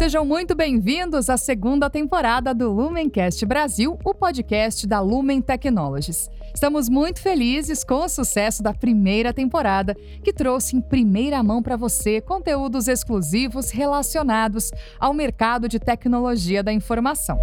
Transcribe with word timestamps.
Sejam 0.00 0.24
muito 0.24 0.54
bem-vindos 0.54 1.28
à 1.28 1.36
segunda 1.36 1.90
temporada 1.90 2.54
do 2.54 2.72
Lumencast 2.72 3.44
Brasil, 3.44 3.98
o 4.02 4.14
podcast 4.14 4.86
da 4.86 4.98
Lumen 4.98 5.42
Technologies. 5.42 6.30
Estamos 6.54 6.88
muito 6.88 7.20
felizes 7.20 7.84
com 7.84 8.06
o 8.06 8.08
sucesso 8.08 8.62
da 8.62 8.72
primeira 8.72 9.30
temporada, 9.34 9.94
que 10.24 10.32
trouxe 10.32 10.74
em 10.74 10.80
primeira 10.80 11.42
mão 11.42 11.62
para 11.62 11.76
você 11.76 12.18
conteúdos 12.18 12.88
exclusivos 12.88 13.70
relacionados 13.70 14.70
ao 14.98 15.12
mercado 15.12 15.68
de 15.68 15.78
tecnologia 15.78 16.62
da 16.62 16.72
informação. 16.72 17.38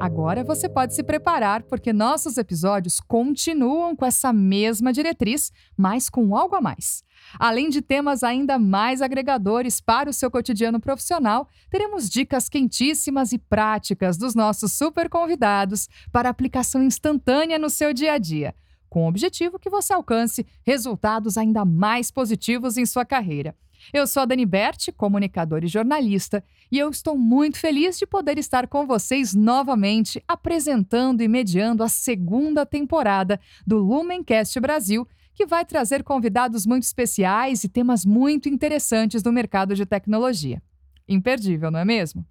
Agora 0.00 0.42
você 0.42 0.68
pode 0.68 0.92
se 0.92 1.04
preparar, 1.04 1.62
porque 1.62 1.92
nossos 1.92 2.36
episódios 2.36 2.98
continuam 2.98 3.94
com 3.94 4.04
essa 4.04 4.32
mesma 4.32 4.92
diretriz, 4.92 5.52
mas 5.76 6.10
com 6.10 6.36
algo 6.36 6.56
a 6.56 6.60
mais. 6.60 7.04
Além 7.38 7.68
de 7.68 7.82
temas 7.82 8.22
ainda 8.22 8.58
mais 8.58 9.02
agregadores 9.02 9.80
para 9.80 10.10
o 10.10 10.12
seu 10.12 10.30
cotidiano 10.30 10.80
profissional, 10.80 11.48
teremos 11.70 12.08
dicas 12.08 12.48
quentíssimas 12.48 13.32
e 13.32 13.38
práticas 13.38 14.16
dos 14.16 14.34
nossos 14.34 14.72
super 14.72 15.08
convidados 15.08 15.88
para 16.12 16.28
aplicação 16.28 16.82
instantânea 16.82 17.58
no 17.58 17.70
seu 17.70 17.92
dia 17.92 18.12
a 18.12 18.18
dia, 18.18 18.54
com 18.88 19.04
o 19.04 19.08
objetivo 19.08 19.58
que 19.58 19.70
você 19.70 19.92
alcance 19.92 20.46
resultados 20.62 21.36
ainda 21.36 21.64
mais 21.64 22.10
positivos 22.10 22.76
em 22.76 22.86
sua 22.86 23.04
carreira. 23.04 23.54
Eu 23.92 24.06
sou 24.06 24.22
a 24.22 24.26
Dani 24.26 24.46
Berti, 24.46 24.92
comunicadora 24.92 25.64
e 25.64 25.68
jornalista, 25.68 26.42
e 26.70 26.78
eu 26.78 26.88
estou 26.88 27.18
muito 27.18 27.58
feliz 27.58 27.98
de 27.98 28.06
poder 28.06 28.38
estar 28.38 28.66
com 28.66 28.86
vocês 28.86 29.34
novamente, 29.34 30.22
apresentando 30.26 31.20
e 31.20 31.28
mediando 31.28 31.82
a 31.82 31.88
segunda 31.88 32.64
temporada 32.64 33.38
do 33.66 33.78
Lumencast 33.78 34.58
Brasil, 34.58 35.06
que 35.34 35.44
vai 35.44 35.64
trazer 35.64 36.04
convidados 36.04 36.64
muito 36.64 36.84
especiais 36.84 37.64
e 37.64 37.68
temas 37.68 38.04
muito 38.04 38.48
interessantes 38.48 39.22
do 39.22 39.32
mercado 39.32 39.74
de 39.74 39.84
tecnologia. 39.84 40.62
Imperdível, 41.08 41.70
não 41.70 41.80
é 41.80 41.84
mesmo? 41.84 42.24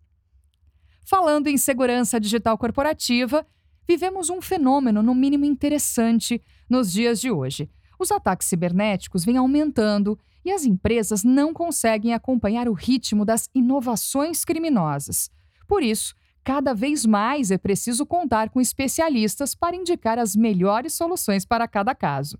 Falando 1.05 1.47
em 1.47 1.57
segurança 1.57 2.19
digital 2.19 2.57
corporativa, 2.57 3.45
vivemos 3.87 4.29
um 4.29 4.41
fenômeno, 4.41 5.03
no 5.03 5.13
mínimo 5.13 5.43
interessante, 5.45 6.41
nos 6.69 6.91
dias 6.91 7.19
de 7.19 7.29
hoje. 7.29 7.69
Os 7.99 8.11
ataques 8.11 8.47
cibernéticos 8.47 9.25
vêm 9.25 9.37
aumentando 9.37 10.17
e 10.45 10.51
as 10.51 10.65
empresas 10.65 11.23
não 11.23 11.53
conseguem 11.53 12.13
acompanhar 12.13 12.67
o 12.67 12.73
ritmo 12.73 13.25
das 13.25 13.49
inovações 13.53 14.43
criminosas. 14.43 15.29
Por 15.67 15.83
isso, 15.83 16.15
cada 16.43 16.73
vez 16.73 17.05
mais 17.05 17.51
é 17.51 17.57
preciso 17.57 18.05
contar 18.05 18.49
com 18.49 18.59
especialistas 18.59 19.55
para 19.55 19.75
indicar 19.75 20.17
as 20.17 20.35
melhores 20.35 20.93
soluções 20.93 21.45
para 21.45 21.67
cada 21.67 21.93
caso. 21.93 22.37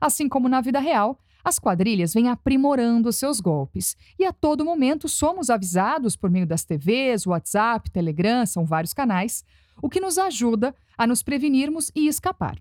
Assim 0.00 0.28
como 0.28 0.48
na 0.48 0.60
vida 0.60 0.80
real, 0.80 1.18
as 1.44 1.58
quadrilhas 1.58 2.14
vêm 2.14 2.28
aprimorando 2.28 3.12
seus 3.12 3.40
golpes 3.40 3.96
e 4.18 4.24
a 4.24 4.32
todo 4.32 4.64
momento 4.64 5.08
somos 5.08 5.50
avisados 5.50 6.16
por 6.16 6.30
meio 6.30 6.46
das 6.46 6.64
TVs, 6.64 7.26
WhatsApp, 7.26 7.90
Telegram, 7.90 8.44
são 8.46 8.64
vários 8.64 8.92
canais, 8.92 9.44
o 9.82 9.88
que 9.88 10.00
nos 10.00 10.18
ajuda 10.18 10.74
a 10.96 11.06
nos 11.06 11.22
prevenirmos 11.22 11.90
e 11.94 12.06
escapar. 12.06 12.58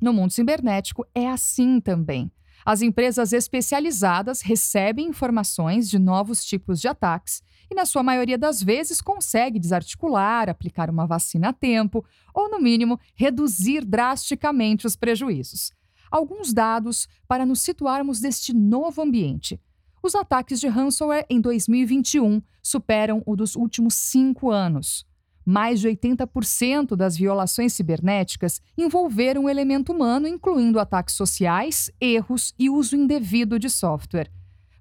No 0.00 0.12
mundo 0.12 0.32
cibernético 0.32 1.06
é 1.14 1.28
assim 1.28 1.80
também. 1.80 2.30
As 2.64 2.80
empresas 2.80 3.32
especializadas 3.32 4.40
recebem 4.40 5.08
informações 5.08 5.88
de 5.88 5.98
novos 5.98 6.44
tipos 6.44 6.80
de 6.80 6.88
ataques 6.88 7.42
e, 7.70 7.74
na 7.74 7.84
sua 7.84 8.02
maioria 8.02 8.38
das 8.38 8.62
vezes, 8.62 9.02
consegue 9.02 9.58
desarticular, 9.58 10.48
aplicar 10.48 10.88
uma 10.88 11.06
vacina 11.06 11.50
a 11.50 11.52
tempo 11.52 12.04
ou, 12.34 12.50
no 12.50 12.58
mínimo, 12.58 12.98
reduzir 13.14 13.84
drasticamente 13.84 14.86
os 14.86 14.96
prejuízos. 14.96 15.72
Alguns 16.14 16.52
dados 16.52 17.08
para 17.26 17.44
nos 17.44 17.60
situarmos 17.60 18.20
deste 18.20 18.54
novo 18.54 19.02
ambiente. 19.02 19.60
Os 20.00 20.14
ataques 20.14 20.60
de 20.60 20.68
ransomware 20.68 21.26
em 21.28 21.40
2021 21.40 22.40
superam 22.62 23.20
o 23.26 23.34
dos 23.34 23.56
últimos 23.56 23.94
cinco 23.94 24.52
anos. 24.52 25.04
Mais 25.44 25.80
de 25.80 25.88
80% 25.88 26.94
das 26.94 27.16
violações 27.16 27.72
cibernéticas 27.72 28.62
envolveram 28.78 29.46
o 29.46 29.50
elemento 29.50 29.92
humano, 29.92 30.28
incluindo 30.28 30.78
ataques 30.78 31.16
sociais, 31.16 31.90
erros 32.00 32.54
e 32.56 32.70
uso 32.70 32.94
indevido 32.94 33.58
de 33.58 33.68
software. 33.68 34.30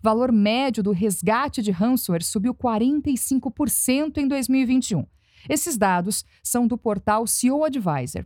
Valor 0.04 0.32
médio 0.32 0.84
do 0.84 0.92
resgate 0.92 1.64
de 1.64 1.72
ransomware 1.72 2.24
subiu 2.24 2.54
45% 2.54 4.18
em 4.18 4.28
2021. 4.28 5.04
Esses 5.50 5.80
dados 5.80 6.24
são 6.44 6.68
do 6.68 6.78
portal 6.78 7.26
CEO 7.26 7.66
Advisor. 7.66 8.24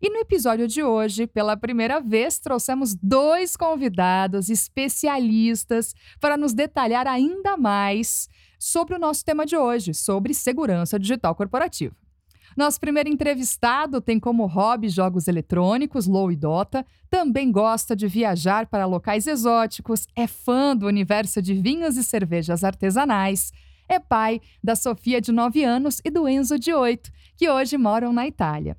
E 0.00 0.10
no 0.10 0.18
episódio 0.18 0.68
de 0.68 0.82
hoje, 0.82 1.26
pela 1.26 1.56
primeira 1.56 2.00
vez, 2.00 2.38
trouxemos 2.38 2.94
dois 2.94 3.56
convidados 3.56 4.50
especialistas 4.50 5.94
para 6.20 6.36
nos 6.36 6.52
detalhar 6.52 7.06
ainda 7.06 7.56
mais 7.56 8.28
sobre 8.58 8.94
o 8.94 8.98
nosso 8.98 9.24
tema 9.24 9.46
de 9.46 9.56
hoje, 9.56 9.94
sobre 9.94 10.34
segurança 10.34 10.98
digital 10.98 11.34
corporativa. 11.34 11.94
Nosso 12.56 12.80
primeiro 12.80 13.08
entrevistado 13.08 14.00
tem 14.00 14.18
como 14.18 14.46
hobby 14.46 14.88
jogos 14.88 15.28
eletrônicos, 15.28 16.06
LoL 16.06 16.32
e 16.32 16.36
Dota, 16.36 16.86
também 17.10 17.50
gosta 17.50 17.94
de 17.94 18.06
viajar 18.06 18.66
para 18.66 18.86
locais 18.86 19.26
exóticos, 19.26 20.06
é 20.14 20.26
fã 20.26 20.74
do 20.76 20.86
universo 20.86 21.42
de 21.42 21.54
vinhos 21.54 21.96
e 21.96 22.04
cervejas 22.04 22.64
artesanais, 22.64 23.52
é 23.88 23.98
pai 23.98 24.40
da 24.62 24.74
Sofia 24.74 25.20
de 25.20 25.32
9 25.32 25.64
anos 25.64 26.00
e 26.04 26.10
do 26.10 26.26
Enzo 26.28 26.58
de 26.58 26.72
8, 26.72 27.10
que 27.36 27.48
hoje 27.48 27.76
moram 27.76 28.12
na 28.12 28.26
Itália. 28.26 28.76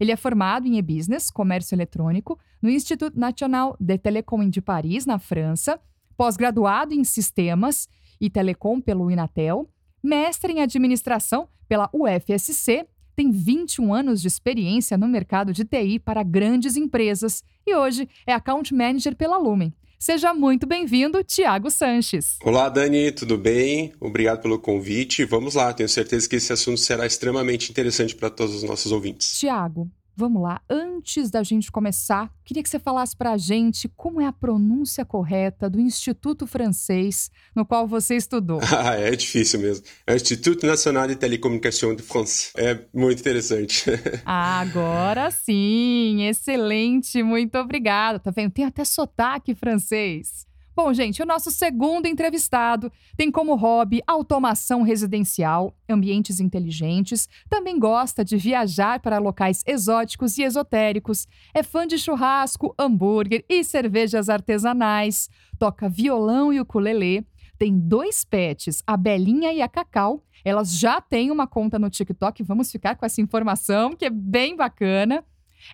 Ele 0.00 0.10
é 0.10 0.16
formado 0.16 0.66
em 0.66 0.78
e-business, 0.78 1.30
comércio 1.30 1.74
eletrônico, 1.74 2.38
no 2.62 2.70
Institut 2.70 3.14
National 3.16 3.76
de 3.78 3.98
Télécom 3.98 4.48
de 4.48 4.62
Paris, 4.62 5.04
na 5.04 5.18
França, 5.18 5.78
pós-graduado 6.16 6.94
em 6.94 7.04
sistemas 7.04 7.86
e 8.18 8.30
telecom 8.30 8.80
pelo 8.80 9.10
Inatel, 9.10 9.68
mestre 10.02 10.54
em 10.54 10.62
administração 10.62 11.48
pela 11.68 11.90
UFSC, 11.92 12.86
tem 13.14 13.30
21 13.30 13.92
anos 13.92 14.22
de 14.22 14.28
experiência 14.28 14.96
no 14.96 15.06
mercado 15.06 15.52
de 15.52 15.64
TI 15.64 15.98
para 15.98 16.22
grandes 16.22 16.76
empresas 16.76 17.44
e 17.66 17.74
hoje 17.74 18.08
é 18.26 18.32
account 18.32 18.74
manager 18.74 19.14
pela 19.14 19.36
Lumen. 19.36 19.74
Seja 20.02 20.32
muito 20.32 20.66
bem-vindo, 20.66 21.22
Tiago 21.22 21.70
Sanches. 21.70 22.38
Olá, 22.42 22.70
Dani, 22.70 23.12
tudo 23.12 23.36
bem? 23.36 23.92
Obrigado 24.00 24.40
pelo 24.40 24.58
convite. 24.58 25.26
Vamos 25.26 25.54
lá, 25.54 25.74
tenho 25.74 25.90
certeza 25.90 26.26
que 26.26 26.36
esse 26.36 26.50
assunto 26.50 26.80
será 26.80 27.04
extremamente 27.04 27.70
interessante 27.70 28.16
para 28.16 28.30
todos 28.30 28.54
os 28.54 28.62
nossos 28.62 28.92
ouvintes. 28.92 29.38
Tiago, 29.38 29.90
Vamos 30.20 30.42
lá, 30.42 30.60
antes 30.68 31.30
da 31.30 31.42
gente 31.42 31.72
começar, 31.72 32.30
queria 32.44 32.62
que 32.62 32.68
você 32.68 32.78
falasse 32.78 33.16
para 33.16 33.32
a 33.32 33.38
gente 33.38 33.88
como 33.96 34.20
é 34.20 34.26
a 34.26 34.32
pronúncia 34.32 35.02
correta 35.02 35.70
do 35.70 35.80
Instituto 35.80 36.46
Francês 36.46 37.30
no 37.56 37.64
qual 37.64 37.88
você 37.88 38.16
estudou. 38.16 38.60
Ah, 38.70 38.96
é 38.96 39.12
difícil 39.12 39.60
mesmo. 39.60 39.86
É 40.06 40.12
o 40.12 40.16
Instituto 40.16 40.66
National 40.66 41.06
de 41.08 41.16
Télécommunications 41.16 41.96
de 41.96 42.02
France. 42.02 42.50
É 42.54 42.80
muito 42.92 43.20
interessante. 43.20 43.86
Agora 44.26 45.30
sim, 45.30 46.26
excelente, 46.26 47.22
muito 47.22 47.56
obrigada. 47.56 48.18
Tá 48.18 48.30
vendo? 48.30 48.50
Tem 48.52 48.66
até 48.66 48.84
sotaque 48.84 49.54
francês. 49.54 50.49
Bom, 50.82 50.94
gente, 50.94 51.22
o 51.22 51.26
nosso 51.26 51.50
segundo 51.50 52.06
entrevistado 52.06 52.90
tem 53.14 53.30
como 53.30 53.54
hobby 53.54 54.00
automação 54.06 54.80
residencial, 54.80 55.76
ambientes 55.86 56.40
inteligentes, 56.40 57.28
também 57.50 57.78
gosta 57.78 58.24
de 58.24 58.38
viajar 58.38 58.98
para 58.98 59.18
locais 59.18 59.62
exóticos 59.66 60.38
e 60.38 60.42
esotéricos, 60.42 61.28
é 61.52 61.62
fã 61.62 61.86
de 61.86 61.98
churrasco, 61.98 62.74
hambúrguer 62.78 63.44
e 63.46 63.62
cervejas 63.62 64.30
artesanais, 64.30 65.28
toca 65.58 65.86
violão 65.86 66.50
e 66.50 66.58
ukulele, 66.58 67.26
tem 67.58 67.78
dois 67.78 68.24
pets, 68.24 68.82
a 68.86 68.96
Belinha 68.96 69.52
e 69.52 69.60
a 69.60 69.68
Cacau. 69.68 70.24
Elas 70.42 70.78
já 70.78 70.98
têm 70.98 71.30
uma 71.30 71.46
conta 71.46 71.78
no 71.78 71.90
TikTok, 71.90 72.42
vamos 72.42 72.72
ficar 72.72 72.96
com 72.96 73.04
essa 73.04 73.20
informação, 73.20 73.90
que 73.90 74.06
é 74.06 74.10
bem 74.10 74.56
bacana. 74.56 75.22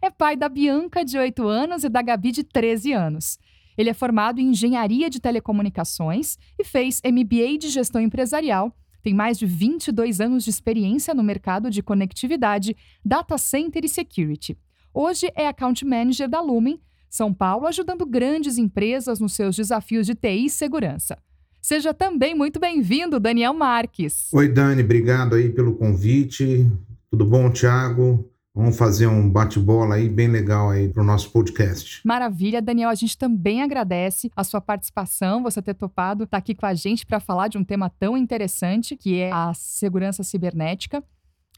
É 0.03 0.11
pai 0.11 0.37
da 0.37 0.49
Bianca, 0.49 1.05
de 1.05 1.17
8 1.17 1.47
anos, 1.47 1.84
e 1.84 1.88
da 1.88 2.03
Gabi, 2.03 2.32
de 2.32 2.43
13 2.43 2.93
anos. 2.93 3.38
Ele 3.76 3.90
é 3.90 3.94
formado 3.94 4.40
em 4.40 4.50
engenharia 4.50 5.11
de 5.11 5.20
telecomunicações 5.20 6.38
e 6.58 6.64
fez 6.64 7.00
MBA 7.05 7.58
de 7.58 7.69
gestão 7.69 8.00
empresarial. 8.00 8.75
Tem 9.02 9.14
mais 9.14 9.38
de 9.38 9.46
22 9.46 10.20
anos 10.20 10.44
de 10.44 10.50
experiência 10.50 11.14
no 11.14 11.23
mercado 11.23 11.70
de 11.70 11.82
conectividade, 11.82 12.76
data 13.05 13.38
center 13.38 13.84
e 13.84 13.88
security. 13.88 14.58
Hoje 14.93 15.31
é 15.37 15.46
account 15.46 15.84
manager 15.84 16.28
da 16.28 16.40
Lumen, 16.40 16.81
São 17.08 17.32
Paulo, 17.32 17.67
ajudando 17.67 18.05
grandes 18.06 18.58
empresas 18.58 19.20
nos 19.20 19.34
seus 19.34 19.55
desafios 19.55 20.06
de 20.06 20.14
TI 20.14 20.46
e 20.46 20.50
segurança. 20.50 21.19
Seja 21.61 21.93
também 21.93 22.34
muito 22.34 22.58
bem-vindo, 22.58 23.20
Daniel 23.20 23.52
Marques. 23.52 24.32
Oi, 24.32 24.49
Dani, 24.49 24.82
obrigado 24.82 25.34
aí 25.34 25.50
pelo 25.50 25.76
convite. 25.76 26.70
Tudo 27.11 27.25
bom, 27.25 27.50
Thiago? 27.50 28.31
Vamos 28.56 28.79
fazer 28.79 29.06
um 29.06 29.29
bate-bola 29.29 29.97
aí 29.97 30.08
bem 30.08 30.29
legal 30.29 30.70
aí 30.70 30.88
para 30.88 31.03
o 31.03 31.05
nosso 31.05 31.31
podcast. 31.31 32.00
Maravilha, 32.03 32.62
Daniel. 32.62 32.88
A 32.88 32.94
gente 32.94 33.19
também 33.19 33.61
agradece 33.61 34.32
a 34.35 34.43
sua 34.43 34.62
participação, 34.62 35.43
você 35.43 35.61
ter 35.61 35.75
topado 35.75 36.25
estar 36.25 36.38
tá 36.38 36.38
aqui 36.38 36.55
com 36.55 36.64
a 36.64 36.73
gente 36.73 37.05
para 37.05 37.20
falar 37.20 37.49
de 37.49 37.58
um 37.58 37.64
tema 37.64 37.91
tão 37.91 38.17
interessante 38.17 38.97
que 38.97 39.20
é 39.20 39.31
a 39.31 39.53
segurança 39.53 40.23
cibernética. 40.23 41.05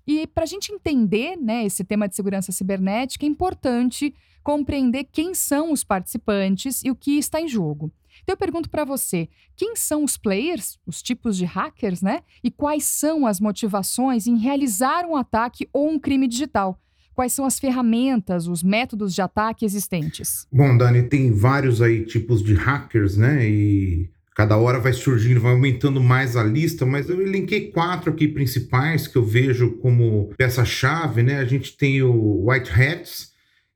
E 0.09 0.27
para 0.27 0.43
a 0.43 0.47
gente 0.47 0.73
entender 0.73 1.37
né, 1.37 1.65
esse 1.65 1.85
tema 1.85 2.09
de 2.09 2.17
segurança 2.17 2.51
cibernética, 2.51 3.25
é 3.25 3.29
importante 3.29 4.13
compreender 4.43 5.05
quem 5.05 5.35
são 5.35 5.71
os 5.71 5.85
participantes 5.85 6.83
e 6.83 6.91
o 6.91 6.97
que 6.97 7.17
está 7.17 7.41
em 7.41 7.47
jogo. 7.47 7.93
Então 8.25 8.33
eu 8.33 8.37
pergunto 8.37 8.69
para 8.69 8.85
você, 8.85 9.29
quem 9.55 9.77
são 9.77 10.03
os 10.03 10.17
players, 10.17 10.77
os 10.85 11.01
tipos 11.01 11.37
de 11.37 11.45
hackers, 11.45 12.03
né? 12.03 12.23
E 12.43 12.51
quais 12.51 12.83
são 12.83 13.25
as 13.25 13.39
motivações 13.39 14.27
em 14.27 14.37
realizar 14.37 15.07
um 15.07 15.15
ataque 15.15 15.69
ou 15.73 15.89
um 15.89 15.97
crime 15.97 16.27
digital? 16.27 16.77
Quais 17.19 17.33
são 17.33 17.45
as 17.45 17.59
ferramentas, 17.59 18.47
os 18.47 18.63
métodos 18.63 19.13
de 19.13 19.21
ataque 19.21 19.65
existentes? 19.65 20.47
Bom, 20.53 20.79
Dani, 20.79 21.03
tem 21.03 21.33
vários 21.33 21.83
aí 21.83 22.05
tipos 22.05 22.45
de 22.45 22.55
hackers, 22.55 23.17
né? 23.17 23.45
E 23.45 24.09
cada 24.37 24.57
hora 24.57 24.79
vai 24.79 24.93
surgindo, 24.93 25.41
vai 25.41 25.51
aumentando 25.51 26.01
mais 26.01 26.37
a 26.37 26.45
lista, 26.45 26.87
mas 26.87 27.11
eu 27.11 27.21
elenquei 27.21 27.73
quatro 27.73 28.13
aqui 28.13 28.29
principais 28.29 29.09
que 29.09 29.19
eu 29.19 29.25
vejo 29.25 29.73
como 29.79 30.33
peça-chave, 30.39 31.25
né? 31.25 31.41
A 31.41 31.45
gente 31.45 31.77
tem 31.77 32.01
o 32.05 32.49
White 32.49 32.71
Hats, 32.71 33.33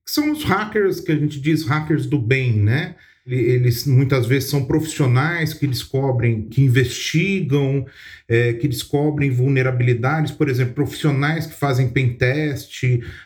que 0.07 0.13
são 0.13 0.31
os 0.31 0.45
hackers 0.45 1.01
que 1.01 1.11
a 1.11 1.17
gente 1.17 1.41
diz 1.41 1.67
hackers 1.67 2.07
do 2.07 2.21
bem, 2.21 2.53
né? 2.53 2.95
Eles 3.25 3.87
muitas 3.87 4.27
vezes 4.27 4.51
são 4.51 4.65
profissionais 4.65 5.55
que 5.55 5.65
descobrem, 5.67 6.49
que 6.49 6.61
investigam, 6.61 7.87
é, 8.29 8.53
que 8.55 8.67
descobrem 8.67 9.31
vulnerabilidades, 9.31 10.33
por 10.33 10.49
exemplo, 10.49 10.75
profissionais 10.75 11.47
que 11.47 11.55
fazem 11.55 11.89
pen 11.89 12.15
test, 12.15 12.83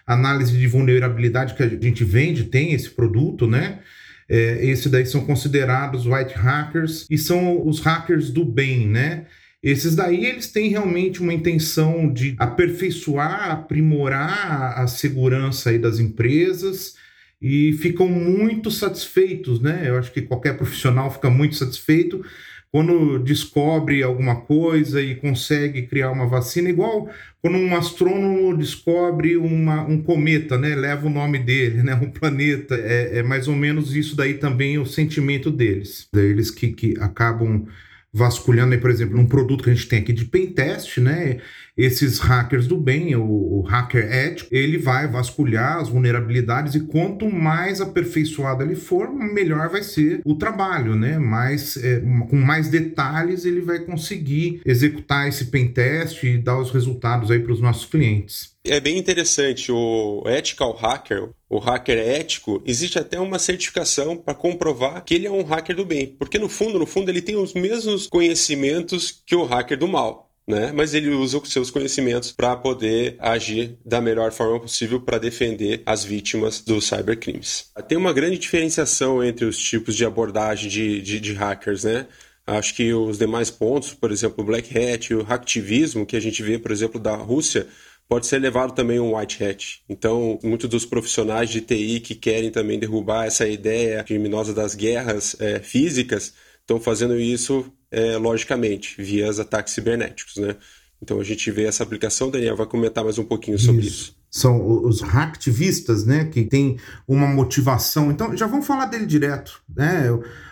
análise 0.06 0.56
de 0.56 0.66
vulnerabilidade 0.66 1.54
que 1.54 1.62
a 1.62 1.68
gente 1.68 2.04
vende, 2.04 2.44
tem 2.44 2.74
esse 2.74 2.90
produto, 2.90 3.46
né? 3.46 3.80
É, 4.28 4.66
esse 4.66 4.90
daí 4.90 5.06
são 5.06 5.24
considerados 5.24 6.04
white 6.04 6.34
hackers 6.34 7.06
e 7.08 7.16
são 7.16 7.66
os 7.66 7.80
hackers 7.80 8.28
do 8.30 8.44
bem, 8.44 8.86
né? 8.86 9.24
Esses 9.62 9.96
daí 9.96 10.26
eles 10.26 10.48
têm 10.48 10.68
realmente 10.68 11.22
uma 11.22 11.32
intenção 11.32 12.12
de 12.12 12.36
aperfeiçoar, 12.38 13.50
aprimorar 13.50 14.78
a 14.78 14.86
segurança 14.86 15.70
aí 15.70 15.78
das 15.78 15.98
empresas 15.98 16.94
e 17.40 17.72
ficam 17.74 18.08
muito 18.08 18.70
satisfeitos, 18.70 19.60
né? 19.60 19.84
Eu 19.86 19.98
acho 19.98 20.12
que 20.12 20.22
qualquer 20.22 20.56
profissional 20.56 21.10
fica 21.10 21.28
muito 21.28 21.56
satisfeito 21.56 22.24
quando 22.72 23.18
descobre 23.18 24.02
alguma 24.02 24.42
coisa 24.42 25.00
e 25.00 25.14
consegue 25.14 25.82
criar 25.82 26.10
uma 26.10 26.26
vacina, 26.26 26.68
igual 26.68 27.08
quando 27.40 27.56
um 27.56 27.74
astrônomo 27.76 28.56
descobre 28.56 29.36
uma, 29.36 29.82
um 29.82 30.02
cometa, 30.02 30.58
né? 30.58 30.74
Leva 30.74 31.06
o 31.06 31.10
nome 31.10 31.38
dele, 31.38 31.82
né? 31.82 31.94
Um 31.94 32.10
planeta. 32.10 32.74
É, 32.74 33.18
é 33.18 33.22
mais 33.22 33.48
ou 33.48 33.54
menos 33.54 33.94
isso 33.94 34.16
daí 34.16 34.34
também 34.34 34.78
o 34.78 34.86
sentimento 34.86 35.50
deles. 35.50 36.08
Eles 36.14 36.50
que, 36.50 36.68
que 36.68 36.94
acabam 37.00 37.66
vasculhando 38.12 38.74
aí, 38.74 38.80
por 38.80 38.90
exemplo, 38.90 39.18
um 39.18 39.26
produto 39.26 39.64
que 39.64 39.70
a 39.70 39.74
gente 39.74 39.88
tem 39.88 39.98
aqui 39.98 40.12
de 40.12 40.24
pentest, 40.24 40.98
né? 40.98 41.38
Esses 41.76 42.18
hackers 42.18 42.66
do 42.66 42.78
bem, 42.78 43.14
o, 43.14 43.22
o, 43.22 43.60
hacker 43.60 44.10
ético, 44.10 44.48
ele 44.54 44.78
vai 44.78 45.06
vasculhar 45.06 45.76
as 45.76 45.90
vulnerabilidades 45.90 46.74
e 46.74 46.80
quanto 46.80 47.30
mais 47.30 47.82
aperfeiçoado 47.82 48.62
ele 48.62 48.74
for, 48.74 49.12
melhor 49.12 49.68
vai 49.68 49.82
ser 49.82 50.22
o 50.24 50.36
trabalho, 50.36 50.96
né? 50.96 51.18
Mais, 51.18 51.76
é, 51.76 52.00
com 52.30 52.36
mais 52.36 52.68
detalhes 52.68 53.44
ele 53.44 53.60
vai 53.60 53.80
conseguir 53.80 54.62
executar 54.64 55.28
esse 55.28 55.46
pentest 55.46 56.22
e 56.24 56.38
dar 56.38 56.58
os 56.58 56.70
resultados 56.70 57.30
aí 57.30 57.40
para 57.40 57.52
os 57.52 57.60
nossos 57.60 57.84
clientes. 57.84 58.55
É 58.68 58.80
bem 58.80 58.98
interessante, 58.98 59.70
o 59.70 60.22
ethical 60.26 60.72
hacker, 60.72 61.30
o 61.48 61.58
hacker 61.58 61.98
ético, 61.98 62.62
existe 62.66 62.98
até 62.98 63.18
uma 63.20 63.38
certificação 63.38 64.16
para 64.16 64.34
comprovar 64.34 65.04
que 65.04 65.14
ele 65.14 65.26
é 65.26 65.30
um 65.30 65.42
hacker 65.42 65.76
do 65.76 65.84
bem, 65.84 66.06
porque 66.18 66.38
no 66.38 66.48
fundo, 66.48 66.78
no 66.78 66.86
fundo 66.86 67.10
ele 67.10 67.22
tem 67.22 67.36
os 67.36 67.54
mesmos 67.54 68.06
conhecimentos 68.06 69.22
que 69.24 69.36
o 69.36 69.44
hacker 69.44 69.78
do 69.78 69.88
mal 69.88 70.26
né? 70.46 70.70
Mas 70.72 70.94
ele 70.94 71.10
usa 71.10 71.38
os 71.38 71.52
seus 71.52 71.70
conhecimentos 71.70 72.30
para 72.30 72.56
poder 72.56 73.16
agir 73.18 73.76
da 73.84 74.00
melhor 74.00 74.30
forma 74.30 74.60
possível 74.60 75.00
para 75.00 75.18
defender 75.18 75.82
as 75.84 76.04
vítimas 76.04 76.60
dos 76.60 76.86
cybercrimes. 76.86 77.70
Tem 77.88 77.98
uma 77.98 78.12
grande 78.12 78.38
diferenciação 78.38 79.24
entre 79.24 79.44
os 79.44 79.58
tipos 79.58 79.96
de 79.96 80.04
abordagem 80.04 80.70
de, 80.70 81.02
de, 81.02 81.18
de 81.18 81.32
hackers, 81.32 81.84
né? 81.84 82.06
Acho 82.46 82.74
que 82.74 82.94
os 82.94 83.18
demais 83.18 83.50
pontos, 83.50 83.92
por 83.92 84.12
exemplo, 84.12 84.44
o 84.44 84.46
Black 84.46 84.70
Hat 84.78 85.12
o 85.12 85.24
hacktivismo, 85.24 86.06
que 86.06 86.14
a 86.14 86.20
gente 86.20 86.40
vê, 86.44 86.56
por 86.58 86.70
exemplo, 86.70 87.00
da 87.00 87.16
Rússia, 87.16 87.66
pode 88.08 88.26
ser 88.26 88.38
levado 88.38 88.74
também 88.74 89.00
um 89.00 89.16
white 89.16 89.42
hat. 89.42 89.82
Então, 89.88 90.38
muitos 90.42 90.68
dos 90.68 90.84
profissionais 90.84 91.50
de 91.50 91.60
TI 91.60 92.00
que 92.00 92.14
querem 92.14 92.50
também 92.50 92.78
derrubar 92.78 93.26
essa 93.26 93.46
ideia 93.46 94.02
criminosa 94.04 94.54
das 94.54 94.74
guerras 94.74 95.36
é, 95.40 95.60
físicas 95.60 96.32
estão 96.60 96.80
fazendo 96.80 97.18
isso 97.18 97.70
é, 97.90 98.16
logicamente, 98.16 99.00
via 99.00 99.28
os 99.28 99.38
ataques 99.38 99.72
cibernéticos, 99.72 100.36
né? 100.36 100.56
Então 101.00 101.20
a 101.20 101.24
gente 101.24 101.50
vê 101.50 101.64
essa 101.64 101.82
aplicação, 101.82 102.30
Daniel 102.30 102.56
vai 102.56 102.66
comentar 102.66 103.04
mais 103.04 103.18
um 103.18 103.24
pouquinho 103.24 103.58
sobre 103.58 103.82
isso. 103.82 104.02
isso. 104.02 104.16
São 104.30 104.84
os 104.84 105.00
hacktivistas, 105.00 106.04
né, 106.04 106.24
que 106.24 106.44
tem 106.44 106.78
uma 107.06 107.26
motivação. 107.26 108.10
Então 108.10 108.36
já 108.36 108.46
vamos 108.46 108.66
falar 108.66 108.86
dele 108.86 109.06
direto, 109.06 109.62
né? 109.74 110.06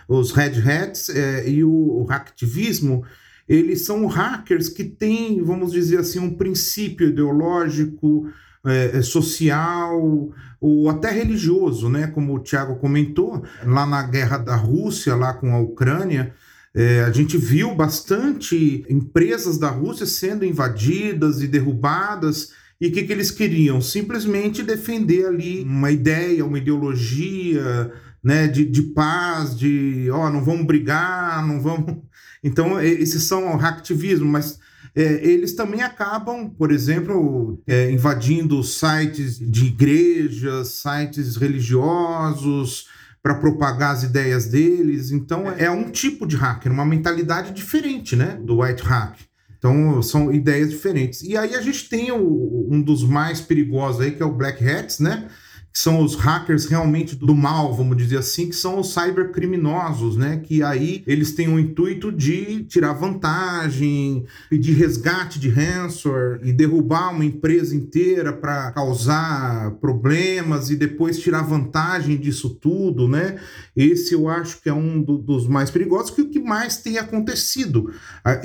Os 0.07 0.31
red 0.31 0.59
hats 0.59 1.09
é, 1.09 1.47
e 1.49 1.63
o, 1.63 1.71
o 1.71 2.03
hacktivismo, 2.05 3.03
eles 3.47 3.81
são 3.81 4.05
hackers 4.07 4.69
que 4.69 4.83
têm, 4.83 5.43
vamos 5.43 5.71
dizer 5.71 5.99
assim, 5.99 6.19
um 6.19 6.35
princípio 6.35 7.09
ideológico, 7.09 8.27
é, 8.65 8.97
é 8.97 9.01
social 9.01 10.31
ou 10.59 10.89
até 10.89 11.11
religioso, 11.11 11.89
né? 11.89 12.07
Como 12.07 12.33
o 12.33 12.39
Tiago 12.39 12.77
comentou, 12.77 13.43
lá 13.63 13.85
na 13.85 14.01
guerra 14.01 14.37
da 14.37 14.55
Rússia, 14.55 15.15
lá 15.15 15.33
com 15.33 15.53
a 15.53 15.59
Ucrânia, 15.59 16.33
é, 16.73 17.03
a 17.03 17.11
gente 17.11 17.37
viu 17.37 17.73
bastante 17.75 18.83
empresas 18.89 19.57
da 19.57 19.69
Rússia 19.69 20.05
sendo 20.05 20.43
invadidas 20.43 21.41
e 21.41 21.47
derrubadas. 21.47 22.51
E 22.81 22.87
o 22.87 22.91
que, 22.91 23.03
que 23.03 23.13
eles 23.13 23.31
queriam? 23.31 23.79
Simplesmente 23.79 24.63
defender 24.63 25.27
ali 25.27 25.63
uma 25.63 25.91
ideia, 25.91 26.43
uma 26.43 26.57
ideologia 26.57 27.91
né, 28.25 28.47
de, 28.47 28.65
de 28.65 28.81
paz, 28.81 29.55
de 29.55 30.09
ó, 30.11 30.25
oh, 30.25 30.29
não 30.31 30.43
vamos 30.43 30.65
brigar, 30.65 31.45
não 31.45 31.61
vamos. 31.61 31.97
Então, 32.43 32.79
esses 32.79 33.23
são 33.23 33.55
hacktivismo, 33.57 34.27
mas 34.27 34.59
é, 34.95 35.01
eles 35.27 35.55
também 35.55 35.81
acabam, 35.81 36.47
por 36.47 36.71
exemplo, 36.71 37.59
é, 37.65 37.89
invadindo 37.89 38.63
sites 38.63 39.39
de 39.39 39.65
igrejas, 39.65 40.67
sites 40.67 41.37
religiosos, 41.37 42.87
para 43.23 43.33
propagar 43.33 43.95
as 43.95 44.03
ideias 44.03 44.45
deles. 44.45 45.09
Então 45.09 45.49
é 45.49 45.71
um 45.71 45.89
tipo 45.89 46.27
de 46.27 46.35
hacker, 46.35 46.71
uma 46.71 46.85
mentalidade 46.85 47.51
diferente, 47.51 48.15
né, 48.15 48.39
do 48.43 48.61
white 48.61 48.83
hack. 48.83 49.17
Então 49.57 49.99
são 50.03 50.31
ideias 50.31 50.69
diferentes. 50.69 51.23
E 51.23 51.35
aí 51.35 51.55
a 51.55 51.61
gente 51.61 51.89
tem 51.89 52.11
o, 52.11 52.67
um 52.69 52.79
dos 52.79 53.03
mais 53.03 53.41
perigosos 53.41 54.01
aí 54.01 54.11
que 54.11 54.21
é 54.21 54.25
o 54.25 54.31
black 54.31 54.63
hats, 54.63 54.99
né? 54.99 55.27
Que 55.75 55.81
são 55.81 56.01
os 56.01 56.15
hackers 56.15 56.67
realmente 56.67 57.17
do 57.17 57.35
mal, 57.35 57.75
vamos 57.75 57.97
dizer 57.97 58.19
assim, 58.19 58.47
que 58.47 58.55
são 58.55 58.79
os 58.79 58.93
cybercriminosos, 58.93 60.15
né? 60.15 60.39
Que 60.41 60.63
aí 60.63 61.03
eles 61.05 61.33
têm 61.33 61.49
o 61.49 61.59
intuito 61.59 62.13
de 62.13 62.63
tirar 62.63 62.93
vantagem, 62.93 64.25
pedir 64.49 64.71
resgate 64.71 65.37
de 65.37 65.49
ransomware 65.49 66.39
e 66.43 66.53
derrubar 66.53 67.09
uma 67.13 67.25
empresa 67.25 67.75
inteira 67.75 68.31
para 68.31 68.71
causar 68.71 69.71
problemas 69.81 70.69
e 70.69 70.77
depois 70.77 71.19
tirar 71.19 71.41
vantagem 71.41 72.15
disso 72.15 72.51
tudo, 72.51 73.05
né? 73.05 73.37
Esse 73.75 74.13
eu 74.13 74.29
acho 74.29 74.61
que 74.61 74.69
é 74.69 74.73
um 74.73 75.01
do, 75.01 75.17
dos 75.17 75.45
mais 75.45 75.69
perigosos, 75.69 76.11
que 76.11 76.21
o 76.21 76.29
que 76.29 76.39
mais 76.39 76.77
tem 76.77 76.97
acontecido. 76.97 77.91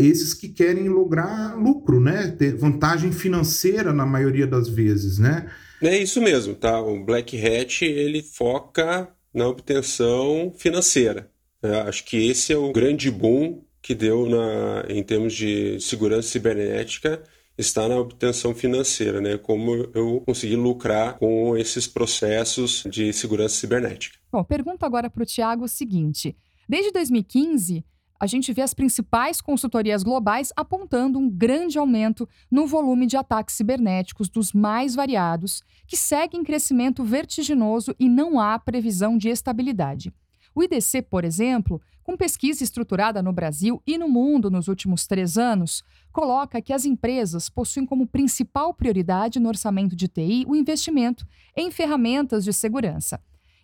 Esses 0.01 0.35
que 0.35 0.49
querem 0.49 0.89
lograr 0.89 1.55
lucro, 1.55 2.01
né? 2.01 2.27
Ter 2.27 2.57
vantagem 2.57 3.13
financeira 3.13 3.93
na 3.93 4.05
maioria 4.05 4.49
das 4.49 4.69
vezes, 4.69 5.17
né? 5.17 5.47
É 5.83 5.97
isso 5.97 6.21
mesmo, 6.21 6.55
tá? 6.55 6.81
O 6.81 7.03
Black 7.03 7.37
Hat 7.37 7.85
ele 7.85 8.23
foca 8.23 9.09
na 9.33 9.49
obtenção 9.49 10.53
financeira. 10.57 11.31
É, 11.63 11.81
acho 11.81 12.05
que 12.05 12.29
esse 12.29 12.53
é 12.53 12.57
o 12.57 12.73
grande 12.73 13.11
boom 13.11 13.63
que 13.83 13.95
deu 13.95 14.29
na, 14.29 14.85
em 14.89 15.03
termos 15.03 15.35
de 15.35 15.81
segurança 15.81 16.29
cibernética 16.29 17.23
está 17.57 17.89
na 17.89 17.99
obtenção 17.99 18.55
financeira, 18.55 19.21
né? 19.21 19.37
Como 19.37 19.91
eu 19.95 20.23
consegui 20.27 20.57
lucrar 20.57 21.19
com 21.19 21.57
esses 21.57 21.87
processos 21.87 22.85
de 22.89 23.13
segurança 23.13 23.55
cibernética. 23.57 24.19
Bom, 24.33 24.43
pergunto 24.43 24.85
agora 24.87 25.11
para 25.11 25.23
o 25.23 25.27
Tiago 25.27 25.65
o 25.65 25.69
seguinte: 25.69 26.37
desde 26.69 26.91
2015 26.93 27.85
a 28.21 28.27
gente 28.27 28.53
vê 28.53 28.61
as 28.61 28.75
principais 28.75 29.41
consultorias 29.41 30.03
globais 30.03 30.53
apontando 30.55 31.19
um 31.19 31.29
grande 31.29 31.79
aumento 31.79 32.29
no 32.51 32.67
volume 32.67 33.07
de 33.07 33.17
ataques 33.17 33.57
cibernéticos 33.57 34.29
dos 34.29 34.53
mais 34.53 34.95
variados, 34.95 35.63
que 35.87 35.97
segue 35.97 36.37
em 36.37 36.45
crescimento 36.45 37.03
vertiginoso 37.03 37.95
e 37.99 38.11
não 38.11 38.39
há 38.39 38.59
previsão 38.59 39.17
de 39.17 39.31
estabilidade. 39.31 40.13
O 40.55 40.63
IDC, 40.63 41.01
por 41.03 41.25
exemplo, 41.25 41.81
com 42.03 42.17
pesquisa 42.17 42.63
estruturada 42.63 43.23
no 43.23 43.33
Brasil 43.33 43.81
e 43.87 43.97
no 43.97 44.09
mundo 44.09 44.51
nos 44.51 44.69
últimos 44.69 45.07
três 45.07 45.39
anos, 45.39 45.83
coloca 46.13 46.61
que 46.61 46.75
as 46.75 46.85
empresas 46.85 47.49
possuem 47.49 47.87
como 47.87 48.07
principal 48.07 48.75
prioridade 48.75 49.41
no 49.41 49.49
orçamento 49.49 49.97
de 49.97 50.09
TI 50.09 50.45
o 50.47 50.55
investimento 50.55 51.27
em 51.57 51.71
ferramentas 51.71 52.45
de 52.45 52.53
segurança. 52.53 53.19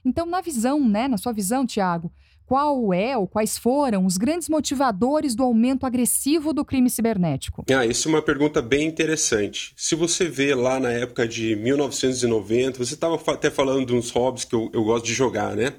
Então, 0.05 0.25
na 0.25 0.41
visão, 0.41 0.89
né, 0.89 1.09
na 1.09 1.19
sua 1.19 1.33
visão, 1.33 1.67
Tiago, 1.67 2.13
qual 2.47 2.95
é 2.95 3.17
ou 3.17 3.27
quais 3.27 3.59
foram 3.59 4.07
os 4.07 4.17
grandes 4.17 4.49
motivadores 4.49 5.35
do 5.35 5.43
aumento 5.43 5.85
agressivo 5.85 6.53
do 6.53 6.65
crime 6.65 6.89
cibernético? 6.89 7.65
Ah, 7.71 7.85
isso 7.85 8.09
é 8.09 8.11
uma 8.11 8.23
pergunta 8.23 8.63
bem 8.63 8.87
interessante. 8.87 9.73
Se 9.77 9.95
você 9.97 10.27
vê 10.29 10.55
lá 10.55 10.79
na 10.79 10.93
época 10.93 11.27
de 11.27 11.57
1990, 11.57 12.79
você 12.79 12.95
estava 12.95 13.21
até 13.33 13.51
falando 13.51 13.87
de 13.87 13.95
uns 13.95 14.11
hobbies 14.11 14.45
que 14.45 14.55
eu, 14.55 14.71
eu 14.73 14.85
gosto 14.85 15.05
de 15.05 15.13
jogar, 15.13 15.57
né? 15.57 15.75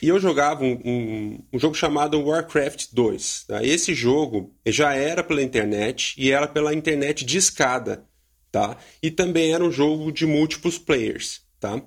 E 0.00 0.08
eu 0.08 0.20
jogava 0.20 0.62
um, 0.62 0.80
um, 0.84 1.38
um 1.52 1.58
jogo 1.58 1.74
chamado 1.74 2.20
Warcraft 2.22 2.88
2. 2.92 3.44
Tá? 3.48 3.64
Esse 3.64 3.94
jogo 3.94 4.54
já 4.66 4.92
era 4.92 5.24
pela 5.24 5.42
internet 5.42 6.14
e 6.18 6.30
era 6.30 6.46
pela 6.46 6.74
internet 6.74 7.24
de 7.24 7.38
escada. 7.38 8.04
Tá? 8.52 8.76
E 9.02 9.10
também 9.10 9.52
era 9.52 9.64
um 9.64 9.72
jogo 9.72 10.12
de 10.12 10.26
múltiplos 10.26 10.78
players. 10.78 11.43
Tá? 11.64 11.80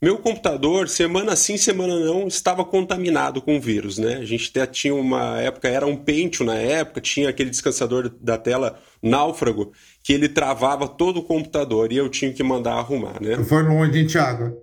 Meu 0.00 0.18
computador, 0.18 0.88
semana 0.88 1.34
sim, 1.34 1.56
semana 1.56 1.98
não, 1.98 2.28
estava 2.28 2.64
contaminado 2.64 3.42
com 3.42 3.60
vírus, 3.60 3.98
né? 3.98 4.18
A 4.18 4.24
gente 4.24 4.48
até 4.48 4.64
tinha 4.64 4.94
uma 4.94 5.40
época, 5.40 5.66
era 5.68 5.84
um 5.84 5.96
Pentium 5.96 6.46
na 6.46 6.54
época, 6.54 7.00
tinha 7.00 7.30
aquele 7.30 7.50
descansador 7.50 8.08
da 8.20 8.38
tela 8.38 8.78
náufrago, 9.02 9.72
que 10.04 10.12
ele 10.12 10.28
travava 10.28 10.86
todo 10.86 11.16
o 11.16 11.24
computador 11.24 11.90
e 11.90 11.96
eu 11.96 12.08
tinha 12.08 12.32
que 12.32 12.44
mandar 12.44 12.74
arrumar, 12.74 13.20
né? 13.20 13.42
Foi 13.42 13.64
longe, 13.64 13.98
hein, 13.98 14.06
Thiago? 14.06 14.56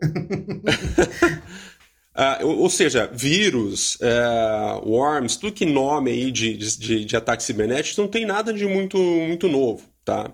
ah, 2.15 2.39
ou, 2.41 2.69
seja, 2.69 3.09
vírus, 3.13 3.95
uh, 3.95 4.87
worms, 4.87 5.35
tudo 5.35 5.51
que 5.51 5.65
nome 5.65 6.11
aí 6.11 6.31
de, 6.31 6.55
de, 6.55 7.03
de 7.03 7.17
ataques 7.17 7.45
cibernéticos 7.45 7.97
não 7.97 8.07
tem 8.07 8.25
nada 8.25 8.53
de 8.53 8.65
muito, 8.65 8.97
muito 8.97 9.49
novo, 9.49 9.83
tá? 10.05 10.31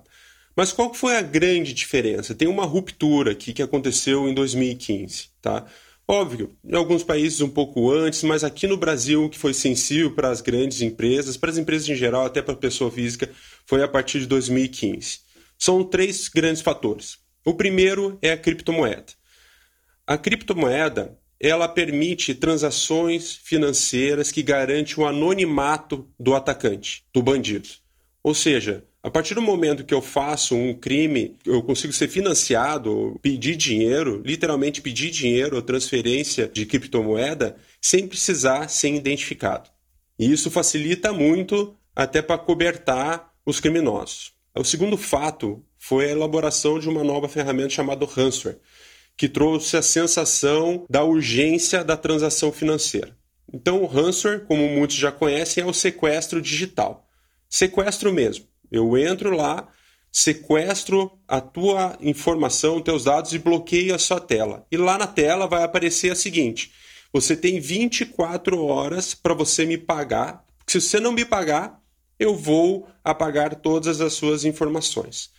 Mas 0.58 0.74
qual 0.74 0.92
foi 0.92 1.16
a 1.16 1.22
grande 1.22 1.72
diferença? 1.72 2.34
Tem 2.34 2.48
uma 2.48 2.66
ruptura 2.66 3.32
aqui 3.34 3.54
que 3.54 3.62
aconteceu 3.62 4.28
em 4.28 4.34
2015, 4.34 5.30
tá? 5.40 5.68
Óbvio, 6.08 6.58
em 6.66 6.76
alguns 6.76 7.04
países 7.04 7.42
um 7.42 7.50
pouco 7.50 7.92
antes, 7.92 8.24
mas 8.24 8.44
aqui 8.44 8.66
no 8.66 8.76
Brasil, 8.76 9.30
que 9.30 9.38
foi 9.38 9.54
sensível 9.54 10.16
para 10.16 10.30
as 10.30 10.42
grandes 10.42 10.82
empresas, 10.82 11.38
para 11.38 11.52
as 11.52 11.60
empresas 11.60 11.88
em 11.88 11.96
geral, 11.96 12.26
até 12.26 12.42
para 12.42 12.56
a 12.56 12.58
pessoa 12.58 12.90
física, 12.90 13.30
foi 13.68 13.84
a 13.84 13.88
partir 13.88 14.22
de 14.22 14.26
2015. 14.26 15.20
São 15.60 15.84
três 15.84 16.28
grandes 16.28 16.64
fatores. 16.64 17.20
O 17.46 17.54
primeiro 17.54 18.18
é 18.20 18.32
a 18.32 18.38
criptomoeda. 18.38 19.14
A 20.08 20.18
criptomoeda 20.18 21.20
ela 21.40 21.68
permite 21.68 22.34
transações 22.34 23.34
financeiras 23.44 24.32
que 24.32 24.42
garantem 24.42 24.96
o 24.98 25.06
anonimato 25.06 26.10
do 26.20 26.34
atacante, 26.34 27.04
do 27.14 27.22
bandido. 27.22 27.70
Ou 28.24 28.34
seja, 28.34 28.84
a 29.08 29.10
partir 29.10 29.36
do 29.36 29.42
momento 29.42 29.86
que 29.86 29.94
eu 29.94 30.02
faço 30.02 30.54
um 30.54 30.74
crime, 30.74 31.38
eu 31.46 31.64
consigo 31.64 31.94
ser 31.94 32.10
financiado, 32.10 33.18
pedir 33.22 33.56
dinheiro, 33.56 34.22
literalmente 34.26 34.82
pedir 34.82 35.10
dinheiro 35.10 35.56
ou 35.56 35.62
transferência 35.62 36.46
de 36.46 36.66
criptomoeda, 36.66 37.56
sem 37.82 38.06
precisar 38.06 38.68
ser 38.68 38.94
identificado. 38.94 39.70
E 40.20 40.30
isso 40.30 40.52
facilita 40.52 41.14
muito 41.14 41.74
até 41.96 42.22
para 42.22 42.38
cobertar 42.38 43.32
os 43.46 43.62
criminosos. 43.62 44.34
O 44.54 44.66
segundo 44.66 44.98
fato 44.98 45.64
foi 45.78 46.08
a 46.08 46.12
elaboração 46.12 46.78
de 46.78 46.90
uma 46.90 47.02
nova 47.02 47.30
ferramenta 47.30 47.70
chamada 47.70 48.06
ransomware, 48.06 48.60
que 49.16 49.30
trouxe 49.30 49.78
a 49.78 49.82
sensação 49.82 50.86
da 50.90 51.02
urgência 51.06 51.82
da 51.82 51.96
transação 51.96 52.52
financeira. 52.52 53.16
Então, 53.54 53.82
o 53.82 53.86
ransomware, 53.86 54.44
como 54.46 54.68
muitos 54.68 54.98
já 54.98 55.14
conhecem, 55.14 55.64
é 55.64 55.66
o 55.66 55.72
sequestro 55.72 56.42
digital. 56.42 57.08
Sequestro 57.50 58.12
mesmo. 58.12 58.46
Eu 58.72 58.98
entro 58.98 59.36
lá, 59.36 59.68
sequestro 60.12 61.12
a 61.28 61.40
tua 61.40 61.98
informação, 62.02 62.82
teus 62.82 63.04
dados 63.04 63.34
e 63.34 63.40
bloqueio 63.40 63.94
a 63.94 64.00
sua 64.00 64.20
tela. 64.20 64.66
E 64.72 64.78
lá 64.78 64.98
na 64.98 65.08
tela 65.08 65.48
vai 65.48 65.64
aparecer 65.64 66.12
a 66.12 66.16
seguinte: 66.16 66.72
você 67.12 67.36
tem 67.36 67.60
24 67.60 68.64
horas 68.64 69.14
para 69.14 69.34
você 69.34 69.66
me 69.66 69.78
pagar. 69.78 70.46
Se 70.66 70.82
você 70.82 71.00
não 71.00 71.12
me 71.12 71.24
pagar, 71.24 71.82
eu 72.20 72.36
vou 72.36 72.88
apagar 73.04 73.56
todas 73.56 74.02
as 74.02 74.14
suas 74.14 74.44
informações. 74.44 75.30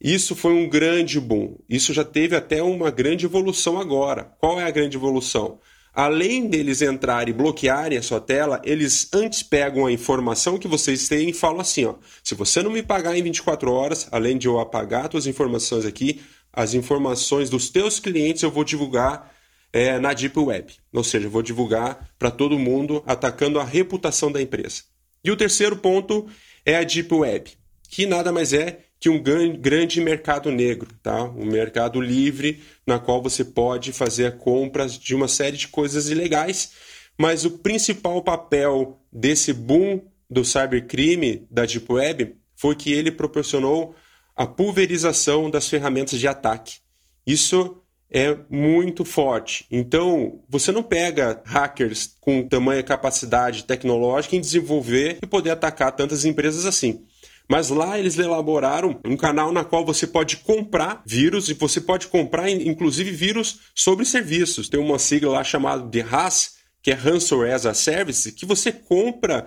Isso 0.00 0.36
foi 0.36 0.52
um 0.52 0.68
grande 0.68 1.18
boom. 1.18 1.56
Isso 1.68 1.94
já 1.94 2.04
teve 2.04 2.36
até 2.36 2.62
uma 2.62 2.90
grande 2.90 3.24
evolução 3.24 3.78
agora. 3.80 4.24
Qual 4.38 4.60
é 4.60 4.64
a 4.64 4.70
grande 4.70 4.96
evolução? 4.96 5.60
Além 5.94 6.46
deles 6.46 6.82
entrarem 6.82 7.32
e 7.32 7.36
bloquearem 7.36 7.96
a 7.96 8.02
sua 8.02 8.20
tela, 8.20 8.60
eles 8.64 9.08
antes 9.12 9.42
pegam 9.42 9.86
a 9.86 9.92
informação 9.92 10.58
que 10.58 10.66
vocês 10.66 11.08
têm 11.08 11.30
e 11.30 11.34
falam 11.34 11.60
assim: 11.60 11.84
ó, 11.84 11.94
se 12.22 12.34
você 12.34 12.62
não 12.62 12.70
me 12.70 12.82
pagar 12.82 13.16
em 13.16 13.22
24 13.22 13.70
horas, 13.72 14.08
além 14.10 14.36
de 14.36 14.48
eu 14.48 14.58
apagar 14.58 15.10
suas 15.10 15.26
informações 15.26 15.84
aqui, 15.84 16.20
as 16.52 16.74
informações 16.74 17.48
dos 17.48 17.70
teus 17.70 18.00
clientes 18.00 18.42
eu 18.42 18.50
vou 18.50 18.64
divulgar 18.64 19.32
é, 19.72 19.98
na 19.98 20.12
Deep 20.12 20.38
Web. 20.38 20.74
Ou 20.92 21.02
seja, 21.02 21.26
eu 21.26 21.30
vou 21.30 21.42
divulgar 21.42 22.10
para 22.18 22.30
todo 22.30 22.58
mundo, 22.58 23.02
atacando 23.06 23.58
a 23.58 23.64
reputação 23.64 24.30
da 24.30 24.40
empresa. 24.40 24.82
E 25.22 25.30
o 25.30 25.36
terceiro 25.36 25.76
ponto 25.76 26.28
é 26.64 26.76
a 26.76 26.84
Deep 26.84 27.12
Web, 27.12 27.52
que 27.88 28.06
nada 28.06 28.32
mais 28.32 28.52
é 28.52 28.83
que 29.04 29.10
um 29.10 29.22
grande 29.22 30.00
mercado 30.00 30.50
negro, 30.50 30.88
tá? 31.02 31.24
um 31.24 31.44
mercado 31.44 32.00
livre 32.00 32.62
na 32.86 32.98
qual 32.98 33.20
você 33.20 33.44
pode 33.44 33.92
fazer 33.92 34.38
compras 34.38 34.98
de 34.98 35.14
uma 35.14 35.28
série 35.28 35.58
de 35.58 35.68
coisas 35.68 36.08
ilegais, 36.08 36.72
mas 37.18 37.44
o 37.44 37.58
principal 37.58 38.22
papel 38.22 38.98
desse 39.12 39.52
boom 39.52 40.00
do 40.30 40.42
cybercrime 40.42 41.46
da 41.50 41.66
Deep 41.66 41.84
Web 41.92 42.34
foi 42.56 42.74
que 42.74 42.94
ele 42.94 43.10
proporcionou 43.10 43.94
a 44.34 44.46
pulverização 44.46 45.50
das 45.50 45.68
ferramentas 45.68 46.18
de 46.18 46.26
ataque. 46.26 46.78
Isso 47.26 47.76
é 48.10 48.38
muito 48.48 49.04
forte. 49.04 49.66
Então, 49.70 50.40
você 50.48 50.72
não 50.72 50.82
pega 50.82 51.42
hackers 51.44 52.16
com 52.22 52.48
tamanha 52.48 52.82
capacidade 52.82 53.64
tecnológica 53.64 54.34
em 54.34 54.40
desenvolver 54.40 55.18
e 55.22 55.26
poder 55.26 55.50
atacar 55.50 55.92
tantas 55.92 56.24
empresas 56.24 56.64
assim. 56.64 57.04
Mas 57.48 57.68
lá 57.68 57.98
eles 57.98 58.18
elaboraram 58.18 58.98
um 59.04 59.16
canal 59.16 59.52
na 59.52 59.64
qual 59.64 59.84
você 59.84 60.06
pode 60.06 60.38
comprar 60.38 61.02
vírus 61.06 61.48
e 61.48 61.54
você 61.54 61.80
pode 61.80 62.06
comprar 62.08 62.48
inclusive 62.48 63.10
vírus 63.10 63.60
sobre 63.74 64.04
serviços. 64.04 64.68
Tem 64.68 64.80
uma 64.80 64.98
sigla 64.98 65.32
lá 65.32 65.44
chamada 65.44 65.86
de 65.86 66.00
RAS, 66.00 66.54
que 66.82 66.90
é 66.90 66.94
Ransomware 66.94 67.54
as 67.54 67.66
a 67.66 67.74
Service, 67.74 68.32
que 68.32 68.46
você 68.46 68.72
compra 68.72 69.46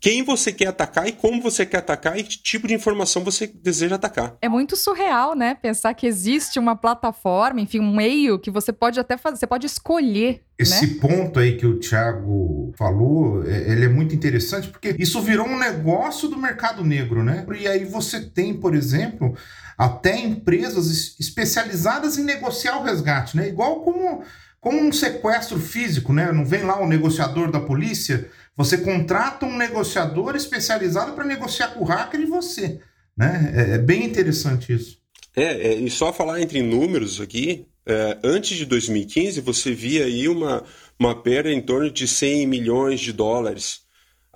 quem 0.00 0.22
você 0.22 0.52
quer 0.52 0.66
atacar 0.66 1.08
e 1.08 1.12
como 1.12 1.40
você 1.40 1.64
quer 1.64 1.78
atacar 1.78 2.18
e 2.18 2.22
que 2.22 2.40
tipo 2.40 2.68
de 2.68 2.74
informação 2.74 3.24
você 3.24 3.46
deseja 3.46 3.96
atacar. 3.96 4.36
É 4.40 4.48
muito 4.48 4.76
surreal, 4.76 5.34
né? 5.34 5.54
Pensar 5.54 5.94
que 5.94 6.06
existe 6.06 6.58
uma 6.58 6.76
plataforma, 6.76 7.60
enfim, 7.60 7.80
um 7.80 7.94
meio 7.94 8.38
que 8.38 8.50
você 8.50 8.72
pode 8.72 9.00
até 9.00 9.16
fazer, 9.16 9.38
você 9.38 9.46
pode 9.46 9.66
escolher. 9.66 10.42
Esse 10.58 10.86
né? 10.86 11.00
ponto 11.00 11.38
aí 11.38 11.56
que 11.56 11.66
o 11.66 11.78
Thiago 11.78 12.72
falou, 12.76 13.44
é, 13.44 13.72
ele 13.72 13.84
é 13.86 13.88
muito 13.88 14.14
interessante 14.14 14.68
porque 14.68 14.94
isso 14.98 15.20
virou 15.22 15.46
um 15.46 15.58
negócio 15.58 16.28
do 16.28 16.36
mercado 16.36 16.84
negro, 16.84 17.22
né? 17.24 17.46
E 17.58 17.66
aí 17.66 17.84
você 17.84 18.20
tem, 18.20 18.54
por 18.54 18.74
exemplo, 18.74 19.34
até 19.76 20.18
empresas 20.18 21.16
especializadas 21.18 22.18
em 22.18 22.24
negociar 22.24 22.78
o 22.78 22.82
resgate, 22.82 23.36
né? 23.36 23.48
Igual 23.48 23.80
como, 23.80 24.22
como 24.60 24.80
um 24.80 24.92
sequestro 24.92 25.58
físico, 25.58 26.12
né? 26.12 26.30
Não 26.30 26.44
vem 26.44 26.62
lá 26.62 26.80
o 26.80 26.86
negociador 26.86 27.50
da 27.50 27.60
polícia 27.60 28.28
você 28.58 28.78
contrata 28.78 29.46
um 29.46 29.56
negociador 29.56 30.34
especializado 30.34 31.12
para 31.12 31.24
negociar 31.24 31.68
com 31.68 31.84
o 31.84 31.86
hacker 31.86 32.20
e 32.20 32.26
você. 32.26 32.80
Né? 33.16 33.52
É, 33.54 33.74
é 33.74 33.78
bem 33.78 34.04
interessante 34.04 34.72
isso. 34.72 34.98
É, 35.36 35.44
é, 35.44 35.74
e 35.74 35.88
só 35.88 36.12
falar 36.12 36.42
entre 36.42 36.60
números 36.60 37.20
aqui, 37.20 37.66
é, 37.86 38.18
antes 38.24 38.58
de 38.58 38.66
2015 38.66 39.40
você 39.40 39.72
via 39.72 40.06
aí 40.06 40.28
uma, 40.28 40.64
uma 40.98 41.14
perda 41.22 41.52
em 41.52 41.62
torno 41.62 41.88
de 41.88 42.08
100 42.08 42.48
milhões 42.48 42.98
de 42.98 43.12
dólares 43.12 43.82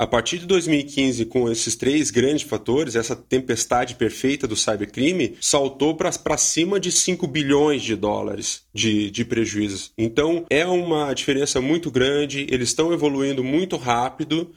a 0.03 0.07
partir 0.07 0.41
de 0.41 0.47
2015, 0.47 1.27
com 1.27 1.49
esses 1.49 1.77
três 1.77 2.11
grandes 2.11 2.43
fatores, 2.43 2.97
essa 2.97 3.15
tempestade 3.15 3.95
perfeita 3.95 4.49
do 4.49 4.57
cybercrime 4.57 5.37
saltou 5.41 5.95
para 5.95 6.37
cima 6.37 6.81
de 6.81 6.91
5 6.91 7.25
bilhões 7.29 7.85
de 7.85 7.95
dólares 7.95 8.65
de, 8.75 9.13
de 9.13 9.25
prejuízos. 9.25 9.93
Então 9.97 10.45
é 10.51 10.67
uma 10.67 11.15
diferença 11.15 11.61
muito 11.61 11.89
grande, 11.89 12.49
eles 12.51 12.71
estão 12.71 12.93
evoluindo 12.93 13.45
muito 13.45 13.77
rápido 13.77 14.53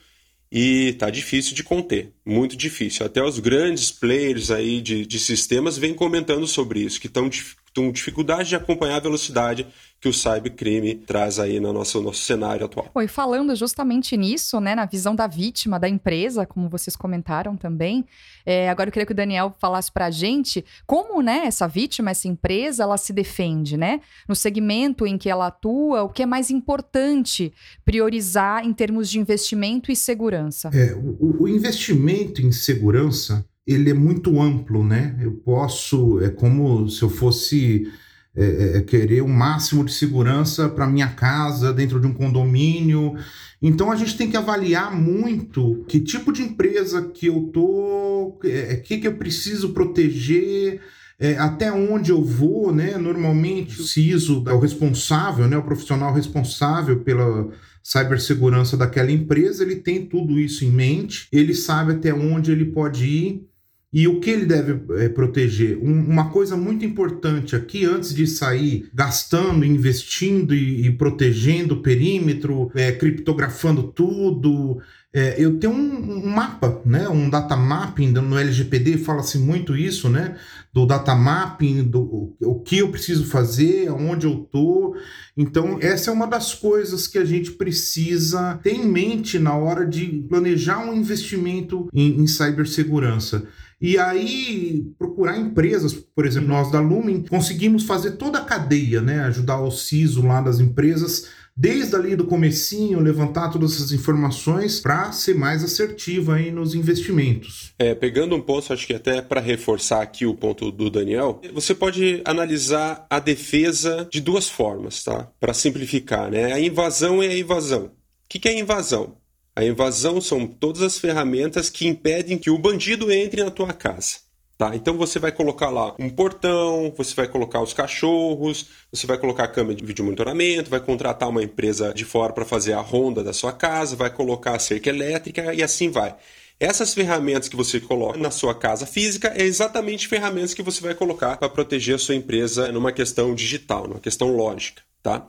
e 0.52 0.94
tá 0.94 1.12
difícil 1.12 1.54
de 1.54 1.64
conter, 1.64 2.12
muito 2.26 2.58
difícil. 2.58 3.06
Até 3.06 3.24
os 3.24 3.38
grandes 3.38 3.92
players 3.92 4.50
aí 4.50 4.82
de, 4.82 5.06
de 5.06 5.20
sistemas 5.20 5.78
vêm 5.78 5.94
comentando 5.94 6.48
sobre 6.48 6.80
isso, 6.80 7.00
que 7.00 7.06
estão 7.06 7.30
com 7.76 7.92
dificuldade 7.92 8.50
de 8.50 8.56
acompanhar 8.56 8.96
a 8.96 9.02
velocidade 9.02 9.68
que 10.06 10.10
o 10.10 10.14
cybercrime 10.14 10.94
traz 10.94 11.40
aí 11.40 11.60
no 11.60 11.74
nosso, 11.74 12.00
nosso 12.00 12.22
cenário 12.22 12.64
atual. 12.64 12.92
Oi, 12.94 13.08
falando 13.08 13.56
justamente 13.56 14.16
nisso, 14.16 14.60
né, 14.60 14.76
na 14.76 14.86
visão 14.86 15.16
da 15.16 15.26
vítima, 15.26 15.80
da 15.80 15.90
empresa, 15.90 16.46
como 16.46 16.70
vocês 16.70 16.96
comentaram 16.96 17.58
também, 17.58 18.06
é, 18.46 18.70
agora 18.70 18.90
eu 18.90 18.94
queria 18.94 19.06
que 19.08 19.14
o 19.14 19.16
Daniel 19.16 19.56
falasse 19.58 19.92
para 19.92 20.06
a 20.06 20.12
gente 20.12 20.64
como, 20.86 21.24
né, 21.24 21.46
essa 21.48 21.68
vítima, 21.68 22.12
essa 22.12 22.28
empresa, 22.28 22.84
ela 22.84 22.98
se 22.98 23.12
defende, 23.12 23.78
né? 23.78 24.00
No 24.30 24.36
segmento 24.36 25.08
em 25.08 25.18
que 25.18 25.28
ela 25.28 25.48
atua, 25.48 26.04
o 26.04 26.10
que 26.10 26.22
é 26.22 26.26
mais 26.28 26.52
importante 26.52 27.52
priorizar 27.84 28.64
em 28.64 28.74
termos 28.74 29.10
de 29.10 29.18
investimento 29.18 29.92
e 29.92 29.96
segurança? 29.96 30.70
É, 30.72 30.94
o, 30.94 31.46
o 31.46 31.48
investimento 31.48 32.44
em 32.44 32.52
segurança, 32.52 33.44
ele 33.66 33.90
é 33.90 33.94
muito 33.96 34.40
amplo, 34.40 34.84
né? 34.84 35.18
Eu 35.20 35.32
posso, 35.32 36.20
é 36.22 36.30
como 36.30 36.88
se 36.88 37.02
eu 37.02 37.10
fosse 37.10 37.92
é, 38.38 38.44
é, 38.46 38.78
é, 38.78 38.82
querer 38.82 39.22
o 39.22 39.28
máximo 39.28 39.86
de 39.86 39.94
segurança 39.94 40.68
para 40.68 40.88
minha 40.88 41.08
casa, 41.08 41.72
dentro 41.72 42.02
de 42.02 42.08
um 42.08 42.14
condomínio. 42.14 43.16
Então 43.62 43.92
a 43.92 43.96
gente 43.96 44.18
tem 44.18 44.30
que 44.30 44.36
avaliar 44.36 44.94
muito 44.94 45.86
que 45.88 46.02
tipo 46.02 46.34
de 46.34 46.42
empresa 46.42 47.02
que 47.14 47.28
eu 47.28 47.50
tô, 47.54 48.38
é, 48.44 48.74
é 48.74 48.76
que, 48.76 48.98
que 48.98 49.08
eu 49.08 49.16
preciso 49.16 49.70
proteger, 49.70 50.82
é, 51.18 51.38
até 51.38 51.72
onde 51.72 52.12
eu 52.12 52.22
vou, 52.22 52.74
né? 52.74 52.98
Normalmente 52.98 53.80
o 53.80 53.84
CISO 53.86 54.44
é 54.48 54.54
o 54.54 54.60
responsável, 54.60 55.48
né? 55.48 55.58
O 55.58 55.64
profissional 55.64 56.14
responsável 56.14 57.00
pela 57.00 57.50
cibersegurança 57.82 58.76
daquela 58.76 59.12
empresa, 59.12 59.64
ele 59.64 59.78
tem 59.78 60.06
tudo 60.06 60.38
isso 60.40 60.66
em 60.66 60.72
mente, 60.72 61.28
ele 61.32 61.54
sabe 61.54 61.94
até 61.94 62.14
onde 62.14 62.52
ele 62.52 62.66
pode 62.66 63.06
ir 63.06 63.48
e 63.96 64.10
o 64.10 64.20
que 64.20 64.30
ele 64.30 64.46
deve 64.46 64.78
é, 65.02 65.08
proteger. 65.08 65.78
Um, 65.82 66.02
uma 66.02 66.30
coisa 66.30 66.58
muito 66.58 66.84
importante 66.84 67.56
aqui, 67.56 67.86
antes 67.86 68.14
de 68.14 68.28
sair 68.28 68.90
gastando, 68.94 69.64
investindo 69.64 70.54
e, 70.54 70.86
e 70.86 70.92
protegendo 70.92 71.76
o 71.76 71.82
perímetro, 71.82 72.70
é, 72.76 72.92
criptografando 72.92 73.84
tudo, 73.84 74.82
é, 75.14 75.36
eu 75.38 75.58
tenho 75.58 75.72
um, 75.72 76.26
um, 76.26 76.28
mapa, 76.28 76.82
né, 76.86 77.08
um 77.08 77.30
data 77.30 77.56
mapping 77.56 78.12
no 78.12 78.38
LGPD, 78.38 78.98
fala-se 78.98 79.38
muito 79.38 79.78
isso, 79.78 80.10
né, 80.10 80.36
do 80.74 80.86
data 80.86 81.16
mapping, 81.16 81.84
do 81.84 82.36
o, 82.42 82.60
que 82.60 82.80
eu 82.80 82.90
preciso 82.90 83.24
fazer, 83.28 83.88
aonde 83.88 84.26
eu 84.26 84.46
tô. 84.52 84.94
Então, 85.38 85.78
essa 85.80 86.12
é 86.12 86.14
uma 86.14 86.28
das 86.28 86.54
coisas 86.54 87.08
que 87.08 87.18
a 87.18 87.24
gente 87.24 87.52
precisa 87.52 88.60
ter 88.62 88.74
em 88.74 88.86
mente 88.86 89.40
na 89.40 89.56
hora 89.56 89.88
de 89.88 90.06
planejar 90.28 90.80
um 90.80 90.94
investimento 90.94 91.88
em, 91.94 92.20
em 92.20 92.28
cibersegurança. 92.28 93.48
E 93.80 93.98
aí, 93.98 94.86
procurar 94.98 95.38
empresas, 95.38 95.94
por 95.94 96.26
exemplo, 96.26 96.48
nós 96.48 96.72
da 96.72 96.80
Lumen, 96.80 97.24
conseguimos 97.30 97.84
fazer 97.84 98.12
toda 98.12 98.40
a 98.40 98.46
cadeia, 98.46 99.02
né? 99.02 99.20
Ajudar 99.26 99.60
o 99.60 99.70
CISO 99.70 100.26
lá 100.26 100.42
das 100.42 100.60
empresas, 100.60 101.28
desde 101.56 101.96
ali 101.96 102.16
do 102.16 102.26
comecinho, 102.26 103.00
levantar 103.00 103.50
todas 103.50 103.76
essas 103.76 103.92
informações 103.92 104.80
para 104.80 105.12
ser 105.12 105.36
mais 105.36 105.64
assertiva 105.64 106.36
aí 106.36 106.52
nos 106.52 106.74
investimentos. 106.74 107.74
É, 107.78 107.94
pegando 107.94 108.36
um 108.36 108.42
ponto, 108.42 108.72
acho 108.72 108.88
que 108.88 108.94
até 108.94 109.22
para 109.22 109.42
reforçar 109.42 110.02
aqui 110.02 110.26
o 110.26 110.36
ponto 110.36 110.72
do 110.72 110.90
Daniel, 110.90 111.42
você 111.54 111.76
pode 111.76 112.22
analisar 112.26 113.06
a 113.10 113.20
defesa 113.20 114.08
de 114.10 114.22
duas 114.22 114.50
formas, 114.50 115.04
tá? 115.04 115.30
Para 115.40 115.54
simplificar, 115.54 116.32
né? 116.32 116.54
A 116.54 116.60
invasão 116.60 117.22
e 117.24 117.28
a 117.28 117.38
invasão. 117.38 117.86
O 117.86 117.92
que 118.28 118.48
é 118.48 118.58
invasão? 118.58 119.18
A 119.58 119.64
invasão 119.64 120.20
são 120.20 120.46
todas 120.46 120.82
as 120.82 120.98
ferramentas 120.98 121.70
que 121.70 121.88
impedem 121.88 122.38
que 122.38 122.50
o 122.50 122.58
bandido 122.58 123.10
entre 123.10 123.42
na 123.42 123.50
tua 123.50 123.72
casa. 123.72 124.18
Tá? 124.58 124.76
Então 124.76 124.98
você 124.98 125.18
vai 125.18 125.32
colocar 125.32 125.70
lá 125.70 125.96
um 125.98 126.10
portão, 126.10 126.94
você 126.96 127.16
vai 127.16 127.28
colocar 127.28 127.62
os 127.62 127.74
cachorros, 127.74 128.68
você 128.92 129.08
vai 129.08 129.18
colocar 129.18 129.46
a 129.46 129.48
câmera 129.48 129.76
de 129.76 129.86
vídeo 129.86 130.04
monitoramento, 130.04 130.70
vai 130.70 130.82
contratar 130.82 131.30
uma 131.30 131.44
empresa 131.44 131.94
de 131.94 132.04
fora 132.04 132.34
para 132.34 132.44
fazer 132.44 132.74
a 132.74 132.82
ronda 132.82 133.24
da 133.24 133.32
sua 133.32 133.54
casa, 133.54 133.96
vai 133.96 134.10
colocar 134.10 134.56
a 134.56 134.60
cerca 134.60 134.90
elétrica 134.90 135.54
e 135.54 135.64
assim 135.64 135.90
vai. 135.90 136.16
Essas 136.60 136.94
ferramentas 136.94 137.48
que 137.48 137.56
você 137.56 137.80
coloca 137.80 138.18
na 138.18 138.32
sua 138.32 138.56
casa 138.56 138.86
física 138.86 139.34
é 139.36 139.44
exatamente 139.44 140.08
ferramentas 140.08 140.54
que 140.54 140.64
você 140.64 140.82
vai 140.82 140.96
colocar 140.96 141.38
para 141.38 141.50
proteger 141.50 141.96
a 141.96 142.00
sua 142.00 142.16
empresa 142.16 142.72
numa 142.74 142.92
questão 142.92 143.34
digital, 143.34 143.88
numa 143.88 144.00
questão 144.00 144.36
lógica, 144.36 144.82
tá? 145.02 145.26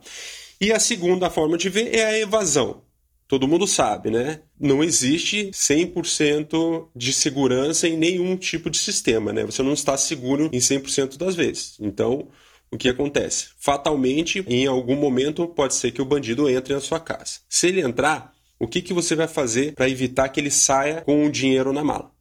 E 0.59 0.71
a 0.71 0.79
segunda 0.79 1.29
forma 1.29 1.57
de 1.57 1.69
ver 1.69 1.93
é 1.95 2.05
a 2.05 2.19
evasão 2.19 2.86
todo 3.27 3.47
mundo 3.47 3.67
sabe, 3.67 4.09
né? 4.09 4.41
Não 4.59 4.83
existe 4.83 5.51
100% 5.51 6.87
de 6.95 7.13
segurança 7.13 7.87
em 7.87 7.97
nenhum 7.97 8.37
tipo 8.37 8.69
de 8.69 8.77
sistema, 8.77 9.33
né? 9.33 9.45
Você 9.45 9.61
não 9.61 9.73
está 9.73 9.97
seguro 9.97 10.49
em 10.53 10.59
100% 10.59 11.17
das 11.17 11.35
vezes. 11.35 11.77
Então, 11.79 12.29
o 12.71 12.77
que 12.77 12.87
acontece? 12.87 13.49
Fatalmente, 13.59 14.43
em 14.47 14.65
algum 14.65 14.95
momento, 14.95 15.47
pode 15.47 15.75
ser 15.75 15.91
que 15.91 16.01
o 16.01 16.05
bandido 16.05 16.49
entre 16.49 16.73
na 16.73 16.79
sua 16.79 16.99
casa. 16.99 17.39
Se 17.49 17.67
ele 17.67 17.81
entrar, 17.81 18.33
o 18.57 18.67
que, 18.67 18.81
que 18.81 18.93
você 18.93 19.15
vai 19.15 19.27
fazer 19.27 19.73
para 19.73 19.89
evitar 19.89 20.29
que 20.29 20.39
ele 20.39 20.51
saia 20.51 21.01
com 21.01 21.25
o 21.25 21.31
dinheiro 21.31 21.73
na 21.73 21.83
mala, 21.83 22.11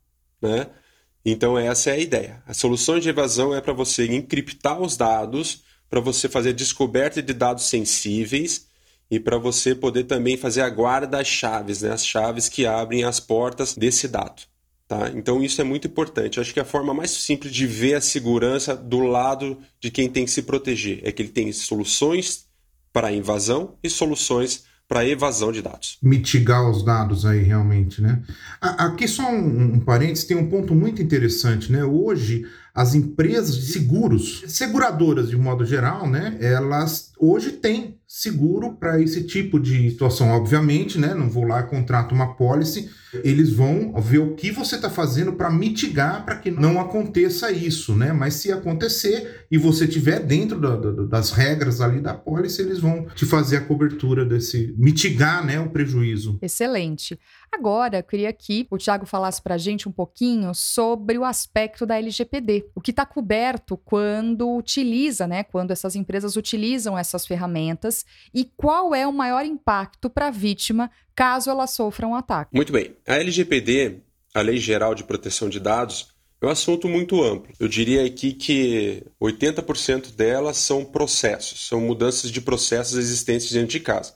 né? 0.43 0.69
Então, 1.25 1.59
essa 1.59 1.91
é 1.91 1.95
a 1.95 1.99
ideia. 1.99 2.43
A 2.47 2.55
solução 2.55 3.01
de 3.01 3.09
evasão 3.09 3.55
é 3.55 3.61
para 3.61 3.73
você 3.73 4.07
encriptar 4.07 4.81
os 4.81 4.97
dados, 4.97 5.65
para 5.89 6.01
você 6.01 6.29
fazer 6.29 6.53
descoberta 6.53 7.21
de 7.23 7.33
dados 7.33 7.65
sensíveis 7.65 8.67
e 9.11 9.21
para 9.21 9.39
você 9.39 9.75
poder 9.75 10.05
também 10.05 10.37
fazer 10.37 10.63
a 10.63 10.71
guarda 10.71 11.07
das 11.07 11.27
chaves, 11.27 11.83
né? 11.83 11.93
as 11.93 12.07
chaves 12.07 12.49
que 12.49 12.67
abrem 12.67 13.05
as 13.05 13.21
portas 13.21 13.75
desse 13.75 14.09
dado. 14.09 14.43
Tá? 14.89 15.11
Então 15.15 15.43
isso 15.43 15.61
é 15.61 15.65
muito 15.65 15.87
importante. 15.87 16.39
Eu 16.39 16.43
acho 16.43 16.55
que 16.55 16.61
a 16.61 16.65
forma 16.65 16.95
mais 16.95 17.11
simples 17.11 17.53
de 17.53 17.67
ver 17.67 17.95
a 17.95 18.01
segurança 18.01 18.77
do 18.77 19.01
lado 19.01 19.59
de 19.81 19.91
quem 19.91 20.09
tem 20.09 20.25
que 20.25 20.31
se 20.31 20.43
proteger 20.43 21.01
é 21.03 21.11
que 21.11 21.23
ele 21.23 21.31
tem 21.31 21.51
soluções 21.53 22.47
para 22.93 23.13
invasão 23.13 23.75
e 23.83 23.91
soluções 23.91 24.65
para 24.89 25.07
evasão 25.07 25.51
de 25.51 25.61
dados. 25.61 25.99
Mitigar 26.01 26.71
os 26.71 26.85
dados 26.85 27.27
aí 27.27 27.43
realmente, 27.43 28.01
né? 28.01 28.23
Aqui 28.61 29.09
só 29.09 29.29
um, 29.29 29.75
um 29.75 29.81
parênteses, 29.81 30.25
tem 30.25 30.37
um 30.37 30.49
ponto 30.49 30.75
muito 30.75 31.03
interessante, 31.03 31.73
né? 31.73 31.85
Hoje 31.85 32.47
as 32.77 32.95
empresas 32.95 33.57
de 33.57 33.73
seguros, 33.73 34.45
seguradoras 34.49 35.31
de 35.31 35.37
modo 35.37 35.65
geral, 35.65 36.07
né? 36.07 36.37
Elas 36.43 37.11
hoje 37.19 37.53
têm 37.53 37.97
seguro 38.07 38.75
para 38.75 39.01
esse 39.01 39.25
tipo 39.25 39.59
de 39.59 39.91
situação, 39.91 40.29
obviamente, 40.29 40.99
né? 40.99 41.15
Não 41.15 41.31
vou 41.31 41.45
lá 41.45 41.63
contrato 41.63 42.15
uma 42.15 42.35
policy, 42.35 42.91
eles 43.25 43.51
vão 43.51 43.95
ver 44.01 44.19
o 44.19 44.35
que 44.35 44.51
você 44.51 44.77
está 44.77 44.91
fazendo 44.91 45.33
para 45.33 45.51
mitigar 45.51 46.25
para 46.27 46.37
que 46.37 46.51
não 46.51 46.79
aconteça 46.79 47.51
isso, 47.51 47.95
né? 47.97 48.13
Mas 48.13 48.35
se 48.35 48.53
acontecer 48.53 49.47
e 49.51 49.57
você 49.57 49.89
tiver 49.89 50.21
dentro 50.21 50.61
da, 50.61 50.77
da, 50.77 50.91
das 51.05 51.31
regras 51.31 51.81
ali 51.81 52.01
da 52.01 52.13
policy, 52.13 52.61
eles 52.61 52.79
vão 52.79 53.07
te 53.15 53.25
fazer 53.25 53.57
a 53.57 53.61
cobertura 53.63 54.23
desse 54.23 54.75
mitigar, 54.77 55.45
né, 55.45 55.59
o 55.59 55.71
prejuízo. 55.71 56.39
Excelente. 56.43 57.19
Agora, 57.53 57.99
eu 57.99 58.03
queria 58.03 58.33
que 58.33 58.67
o 58.71 58.77
Tiago 58.77 59.07
falasse 59.07 59.41
para 59.41 59.55
a 59.55 59.59
gente 59.59 59.89
um 59.89 59.93
pouquinho 59.93 60.55
sobre 60.55 61.17
o 61.19 61.25
aspecto 61.25 61.87
da 61.87 61.97
LGPD, 61.97 62.67
o 62.75 62.81
que 62.81 62.91
está 62.91 63.07
coberto 63.07 63.77
quando 63.77 64.55
utiliza, 64.55 65.27
né, 65.27 65.43
quando 65.43 65.71
essas 65.71 65.97
empresas 65.97 66.37
utilizam 66.37 66.99
essas 66.99 67.27
ferramentas 67.27 68.05
e 68.35 68.45
qual 68.57 68.95
é 68.95 69.07
o 69.07 69.13
maior 69.13 69.45
impacto 69.45 70.11
para 70.11 70.29
a 70.29 70.31
vítima 70.31 70.91
caso 71.15 71.51
ela 71.51 71.67
sofra 71.67 72.07
um 72.07 72.15
ataque. 72.15 72.55
Muito 72.55 72.73
bem. 72.73 72.95
A 73.07 73.15
LGPD, 73.15 74.01
a 74.35 74.41
Lei 74.43 74.59
Geral 74.59 74.95
de 74.95 75.05
Proteção 75.05 75.49
de 75.49 75.59
Dados, 75.59 76.15
é 76.41 76.47
um 76.47 76.51
assunto 76.51 76.87
muito 76.87 77.23
amplo. 77.23 77.55
Eu 77.59 77.69
diria 77.69 78.05
aqui 78.05 78.35
que 78.35 79.03
80% 79.21 80.15
delas 80.15 80.59
são 80.59 80.85
processos, 80.85 81.67
são 81.67 81.81
mudanças 81.81 82.31
de 82.31 82.43
processos 82.43 82.99
existentes 82.99 83.51
dentro 83.51 83.69
de 83.69 83.81
casa 83.81 84.15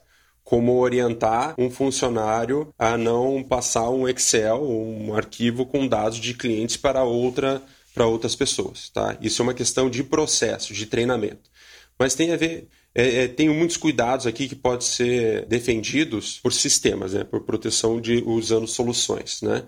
como 0.50 0.80
orientar 0.80 1.54
um 1.56 1.70
funcionário 1.70 2.74
a 2.76 2.98
não 2.98 3.40
passar 3.40 3.88
um 3.88 4.08
Excel, 4.08 4.60
um 4.60 5.14
arquivo 5.14 5.64
com 5.64 5.86
dados 5.86 6.18
de 6.18 6.34
clientes 6.34 6.76
para 6.76 7.04
outra 7.04 7.62
para 7.94 8.04
outras 8.04 8.34
pessoas, 8.34 8.88
tá? 8.88 9.16
Isso 9.20 9.40
é 9.40 9.44
uma 9.44 9.54
questão 9.54 9.88
de 9.88 10.02
processo, 10.02 10.74
de 10.74 10.86
treinamento. 10.86 11.48
Mas 11.96 12.16
tem 12.16 12.32
a 12.32 12.36
ver, 12.36 12.66
é, 12.92 13.22
é, 13.22 13.28
tenho 13.28 13.54
muitos 13.54 13.76
cuidados 13.76 14.26
aqui 14.26 14.48
que 14.48 14.56
podem 14.56 14.80
ser 14.80 15.46
defendidos 15.46 16.40
por 16.42 16.52
sistemas, 16.52 17.12
né? 17.12 17.22
Por 17.22 17.42
proteção 17.42 18.00
de 18.00 18.20
usando 18.26 18.66
soluções, 18.66 19.42
né? 19.42 19.62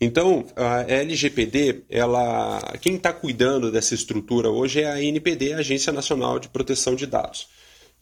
Então, 0.00 0.46
a 0.56 0.90
LGPD, 0.90 1.84
ela, 1.90 2.60
quem 2.80 2.94
está 2.96 3.12
cuidando 3.12 3.70
dessa 3.70 3.94
estrutura 3.94 4.48
hoje 4.48 4.80
é 4.80 4.90
a 4.90 5.02
NPD, 5.02 5.52
a 5.52 5.58
Agência 5.58 5.92
Nacional 5.92 6.38
de 6.38 6.48
Proteção 6.48 6.94
de 6.94 7.04
Dados 7.06 7.46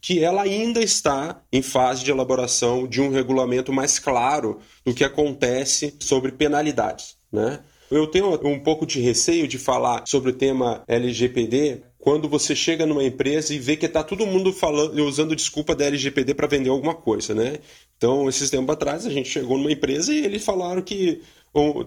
que 0.03 0.21
ela 0.21 0.41
ainda 0.41 0.83
está 0.83 1.41
em 1.49 1.61
fase 1.61 2.03
de 2.03 2.11
elaboração 2.11 2.85
de 2.85 2.99
um 2.99 3.09
regulamento 3.09 3.71
mais 3.71 3.97
claro 3.97 4.59
do 4.83 4.93
que 4.93 5.01
acontece 5.01 5.95
sobre 5.97 6.33
penalidades. 6.33 7.15
Né? 7.31 7.61
Eu 7.89 8.05
tenho 8.07 8.33
um 8.45 8.59
pouco 8.59 8.85
de 8.85 8.99
receio 8.99 9.47
de 9.47 9.57
falar 9.57 10.03
sobre 10.05 10.31
o 10.31 10.35
tema 10.35 10.83
LGPD 10.89 11.83
quando 11.97 12.27
você 12.27 12.53
chega 12.53 12.85
numa 12.85 13.05
empresa 13.05 13.53
e 13.53 13.59
vê 13.59 13.77
que 13.77 13.85
está 13.85 14.03
todo 14.03 14.27
mundo 14.27 14.51
falando, 14.51 15.01
usando 15.05 15.37
desculpa 15.37 15.73
da 15.73 15.85
LGPD 15.85 16.33
para 16.33 16.47
vender 16.47 16.69
alguma 16.69 16.93
coisa, 16.93 17.33
né? 17.33 17.59
Então, 17.95 18.27
esses 18.27 18.49
tempos 18.49 18.73
atrás, 18.73 19.05
a 19.05 19.09
gente 19.09 19.29
chegou 19.29 19.57
numa 19.57 19.71
empresa 19.71 20.13
e 20.13 20.17
eles 20.17 20.43
falaram 20.43 20.81
que 20.81 21.21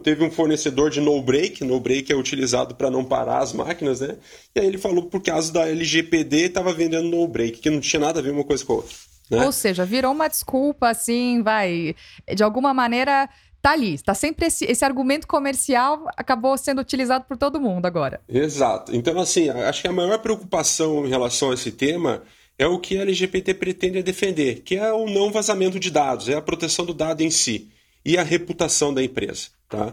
teve 0.02 0.24
um 0.24 0.30
fornecedor 0.30 0.90
de 0.90 1.00
no 1.00 1.20
break, 1.20 1.64
no 1.64 1.80
break 1.80 2.12
é 2.12 2.16
utilizado 2.16 2.74
para 2.74 2.90
não 2.90 3.04
parar 3.04 3.38
as 3.38 3.52
máquinas, 3.52 4.00
né? 4.00 4.16
E 4.54 4.60
aí 4.60 4.66
ele 4.66 4.78
falou 4.78 5.06
por 5.06 5.20
causa 5.20 5.52
da 5.52 5.68
LGPD 5.68 6.42
estava 6.42 6.72
vendendo 6.72 7.08
no 7.08 7.26
break, 7.26 7.58
que 7.58 7.70
não 7.70 7.80
tinha 7.80 8.00
nada 8.00 8.20
a 8.20 8.22
ver 8.22 8.30
uma 8.30 8.44
coisa 8.44 8.64
com 8.64 8.74
a 8.74 8.76
outra. 8.76 8.94
Né? 9.30 9.44
Ou 9.44 9.50
seja, 9.50 9.84
virou 9.84 10.12
uma 10.12 10.28
desculpa, 10.28 10.88
assim, 10.88 11.42
vai. 11.42 11.96
De 12.32 12.44
alguma 12.44 12.72
maneira, 12.72 13.28
tá 13.60 13.72
ali. 13.72 13.94
Está 13.94 14.14
sempre 14.14 14.46
esse, 14.46 14.64
esse 14.64 14.84
argumento 14.84 15.26
comercial 15.26 16.06
acabou 16.16 16.56
sendo 16.56 16.80
utilizado 16.80 17.24
por 17.24 17.36
todo 17.36 17.60
mundo 17.60 17.86
agora. 17.86 18.20
Exato. 18.28 18.94
Então, 18.94 19.18
assim, 19.18 19.48
acho 19.48 19.82
que 19.82 19.88
a 19.88 19.92
maior 19.92 20.18
preocupação 20.18 21.04
em 21.04 21.08
relação 21.08 21.50
a 21.50 21.54
esse 21.54 21.72
tema 21.72 22.22
é 22.56 22.66
o 22.66 22.78
que 22.78 22.96
a 22.98 23.02
LGPD 23.02 23.54
pretende 23.54 24.02
defender, 24.02 24.62
que 24.62 24.76
é 24.76 24.92
o 24.92 25.06
não 25.06 25.32
vazamento 25.32 25.80
de 25.80 25.90
dados, 25.90 26.28
é 26.28 26.34
a 26.34 26.40
proteção 26.40 26.86
do 26.86 26.94
dado 26.94 27.20
em 27.20 27.30
si 27.30 27.68
e 28.04 28.16
a 28.16 28.22
reputação 28.22 28.94
da 28.94 29.02
empresa. 29.02 29.48
Tá? 29.68 29.92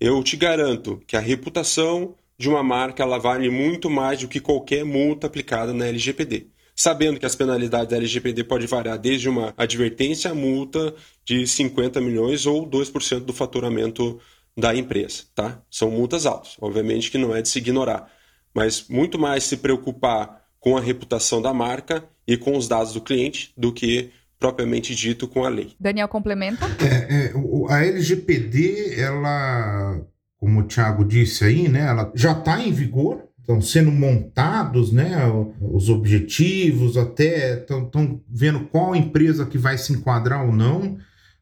Eu 0.00 0.22
te 0.22 0.36
garanto 0.36 1.02
que 1.06 1.16
a 1.16 1.20
reputação 1.20 2.14
de 2.38 2.48
uma 2.48 2.62
marca 2.62 3.02
ela 3.02 3.18
vale 3.18 3.48
muito 3.48 3.88
mais 3.88 4.20
do 4.20 4.28
que 4.28 4.40
qualquer 4.40 4.84
multa 4.84 5.26
aplicada 5.26 5.72
na 5.72 5.86
LGPD. 5.86 6.48
Sabendo 6.76 7.20
que 7.20 7.26
as 7.26 7.36
penalidades 7.36 7.88
da 7.88 7.96
LGPD 7.96 8.44
podem 8.44 8.66
variar 8.66 8.98
desde 8.98 9.28
uma 9.28 9.54
advertência 9.56 10.32
a 10.32 10.34
multa 10.34 10.94
de 11.24 11.46
50 11.46 12.00
milhões 12.00 12.46
ou 12.46 12.68
2% 12.68 13.20
do 13.20 13.32
faturamento 13.32 14.20
da 14.56 14.74
empresa. 14.74 15.24
Tá? 15.34 15.62
São 15.70 15.90
multas 15.90 16.26
altas, 16.26 16.56
obviamente 16.60 17.10
que 17.10 17.18
não 17.18 17.34
é 17.34 17.40
de 17.42 17.48
se 17.48 17.58
ignorar. 17.58 18.10
mas 18.52 18.86
muito 18.88 19.18
mais 19.18 19.44
se 19.44 19.56
preocupar 19.56 20.44
com 20.60 20.76
a 20.76 20.80
reputação 20.80 21.42
da 21.42 21.52
marca 21.52 22.08
e 22.26 22.36
com 22.36 22.56
os 22.56 22.66
dados 22.66 22.92
do 22.92 23.00
cliente 23.00 23.52
do 23.56 23.72
que 23.72 24.10
propriamente 24.44 24.94
dito 24.94 25.26
com 25.26 25.42
a 25.42 25.48
lei. 25.48 25.72
Daniel 25.80 26.06
complementa? 26.06 26.66
É, 26.78 27.30
é, 27.30 27.32
a 27.70 27.82
LGPD, 27.82 29.00
ela, 29.00 29.98
como 30.36 30.60
o 30.60 30.64
Thiago 30.64 31.02
disse 31.02 31.46
aí, 31.46 31.66
né, 31.66 31.86
ela 31.88 32.12
já 32.14 32.32
está 32.32 32.60
em 32.60 32.70
vigor, 32.70 33.24
estão 33.40 33.62
sendo 33.62 33.90
montados, 33.90 34.92
né, 34.92 35.16
os 35.62 35.88
objetivos, 35.88 36.98
até 36.98 37.54
estão 37.58 38.20
vendo 38.28 38.66
qual 38.66 38.94
empresa 38.94 39.46
que 39.46 39.56
vai 39.56 39.78
se 39.78 39.94
enquadrar 39.94 40.44
ou 40.44 40.52
não, 40.52 40.98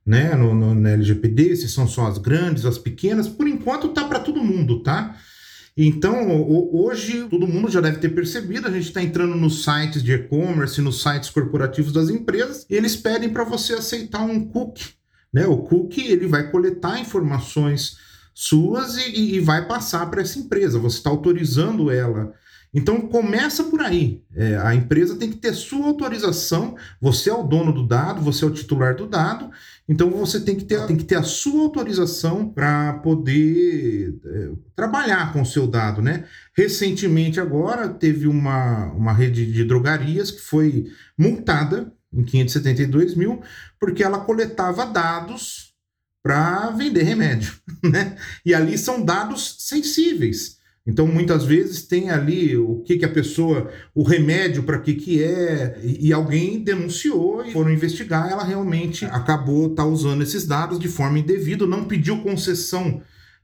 né, 0.06 0.36
no, 0.36 0.54
no, 0.54 0.72
na 0.72 0.90
LGPD, 0.90 1.56
se 1.56 1.68
são 1.68 1.88
só 1.88 2.06
as 2.06 2.18
grandes, 2.18 2.64
as 2.64 2.78
pequenas, 2.78 3.28
por 3.28 3.48
enquanto 3.48 3.88
tá 3.88 4.04
para 4.04 4.20
todo 4.20 4.44
mundo, 4.44 4.80
tá? 4.80 5.16
Então, 5.76 6.46
hoje, 6.72 7.26
todo 7.30 7.46
mundo 7.46 7.70
já 7.70 7.80
deve 7.80 7.98
ter 7.98 8.10
percebido, 8.10 8.68
a 8.68 8.70
gente 8.70 8.88
está 8.88 9.02
entrando 9.02 9.34
nos 9.34 9.64
sites 9.64 10.02
de 10.02 10.12
e-commerce, 10.12 10.80
nos 10.82 11.00
sites 11.02 11.30
corporativos 11.30 11.92
das 11.92 12.10
empresas, 12.10 12.66
e 12.68 12.74
eles 12.74 12.94
pedem 12.94 13.30
para 13.30 13.44
você 13.44 13.72
aceitar 13.74 14.20
um 14.22 14.48
cookie. 14.48 14.90
Né? 15.32 15.46
O 15.46 15.58
cookie 15.58 16.12
ele 16.12 16.26
vai 16.26 16.50
coletar 16.50 17.00
informações 17.00 17.96
suas 18.34 18.96
e, 18.98 19.36
e 19.36 19.40
vai 19.40 19.66
passar 19.66 20.10
para 20.10 20.20
essa 20.20 20.38
empresa. 20.38 20.78
Você 20.78 20.98
está 20.98 21.08
autorizando 21.08 21.90
ela 21.90 22.34
então 22.74 23.02
começa 23.02 23.64
por 23.64 23.82
aí. 23.82 24.22
É, 24.34 24.56
a 24.56 24.74
empresa 24.74 25.16
tem 25.16 25.30
que 25.30 25.36
ter 25.36 25.52
sua 25.52 25.86
autorização. 25.86 26.74
Você 27.00 27.28
é 27.28 27.34
o 27.34 27.42
dono 27.42 27.70
do 27.70 27.86
dado, 27.86 28.22
você 28.22 28.44
é 28.44 28.48
o 28.48 28.52
titular 28.52 28.96
do 28.96 29.06
dado. 29.06 29.50
Então 29.86 30.10
você 30.10 30.40
tem 30.40 30.56
que 30.56 30.64
ter, 30.64 30.86
tem 30.86 30.96
que 30.96 31.04
ter 31.04 31.16
a 31.16 31.22
sua 31.22 31.60
autorização 31.60 32.48
para 32.48 32.94
poder 32.94 34.18
é, 34.24 34.50
trabalhar 34.74 35.34
com 35.34 35.42
o 35.42 35.46
seu 35.46 35.66
dado, 35.66 36.00
né? 36.00 36.24
Recentemente 36.56 37.38
agora 37.38 37.88
teve 37.90 38.26
uma, 38.26 38.86
uma 38.92 39.12
rede 39.12 39.52
de 39.52 39.64
drogarias 39.64 40.30
que 40.30 40.40
foi 40.40 40.86
multada 41.18 41.92
em 42.10 42.24
572 42.24 43.14
mil 43.14 43.42
porque 43.78 44.02
ela 44.02 44.20
coletava 44.20 44.86
dados 44.86 45.74
para 46.22 46.70
vender 46.70 47.02
remédio, 47.02 47.52
né? 47.84 48.16
E 48.46 48.54
ali 48.54 48.78
são 48.78 49.04
dados 49.04 49.56
sensíveis. 49.58 50.61
Então, 50.84 51.06
muitas 51.06 51.44
vezes 51.44 51.84
tem 51.84 52.10
ali 52.10 52.56
o 52.56 52.82
que, 52.84 52.96
que 52.96 53.04
a 53.04 53.08
pessoa, 53.08 53.70
o 53.94 54.02
remédio 54.02 54.64
para 54.64 54.80
que, 54.80 54.94
que 54.94 55.22
é, 55.22 55.78
e, 55.80 56.08
e, 56.08 56.12
alguém 56.12 56.58
denunciou 56.58 57.44
e 57.44 57.52
foram 57.52 57.70
investigar, 57.70 58.28
ela 58.28 58.42
realmente 58.42 59.04
acabou 59.04 59.70
tá 59.70 59.84
usando 59.84 60.22
esses 60.22 60.44
dados 60.44 60.80
de 60.80 60.88
forma 60.88 61.20
indevida, 61.20 61.66
não 61.66 61.84
pediu 61.84 62.20
concessão 62.22 63.00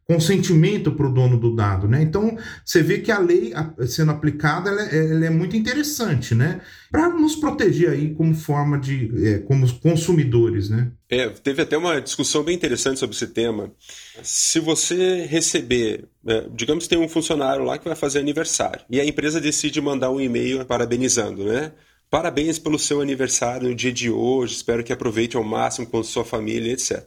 consentimento 0.09 0.91
para 0.93 1.07
o 1.07 1.13
dono 1.13 1.39
do 1.39 1.55
dado, 1.55 1.87
né? 1.87 2.01
Então 2.01 2.39
você 2.65 2.83
vê 2.83 2.99
que 2.99 3.13
a 3.13 3.19
lei 3.19 3.53
sendo 3.87 4.11
aplicada 4.11 4.71
ela 4.71 4.89
é, 4.89 5.11
ela 5.11 5.27
é 5.27 5.31
muito 5.31 5.55
interessante, 5.55 6.35
né? 6.35 6.63
Para 6.91 7.11
nos 7.11 7.37
proteger 7.37 7.91
aí 7.91 8.15
como 8.15 8.35
forma 8.35 8.79
de 8.79 9.11
é, 9.23 9.39
como 9.41 9.71
consumidores, 9.81 10.71
né? 10.71 10.91
É, 11.11 11.29
teve 11.29 11.61
até 11.61 11.77
uma 11.77 12.01
discussão 12.01 12.43
bem 12.43 12.57
interessante 12.57 12.99
sobre 12.99 13.15
esse 13.15 13.27
tema. 13.27 13.71
Se 14.23 14.59
você 14.61 15.27
receber, 15.27 16.07
é, 16.27 16.47
digamos 16.55 16.85
que 16.85 16.91
tem 16.91 16.99
um 16.99 17.09
funcionário 17.09 17.63
lá 17.63 17.77
que 17.77 17.87
vai 17.87 17.97
fazer 17.97 18.19
aniversário 18.19 18.81
e 18.89 18.99
a 18.99 19.05
empresa 19.05 19.39
decide 19.39 19.79
mandar 19.79 20.11
um 20.11 20.19
e-mail 20.19 20.65
parabenizando, 20.65 21.45
né? 21.45 21.73
Parabéns 22.11 22.59
pelo 22.59 22.79
seu 22.79 23.03
aniversário 23.03 23.69
no 23.69 23.75
dia 23.75 23.93
de 23.93 24.11
hoje, 24.11 24.55
espero 24.55 24.83
que 24.83 24.91
aproveite 24.91 25.37
ao 25.37 25.45
máximo 25.45 25.87
com 25.87 26.03
sua 26.03 26.25
família, 26.25 26.73
etc. 26.73 27.07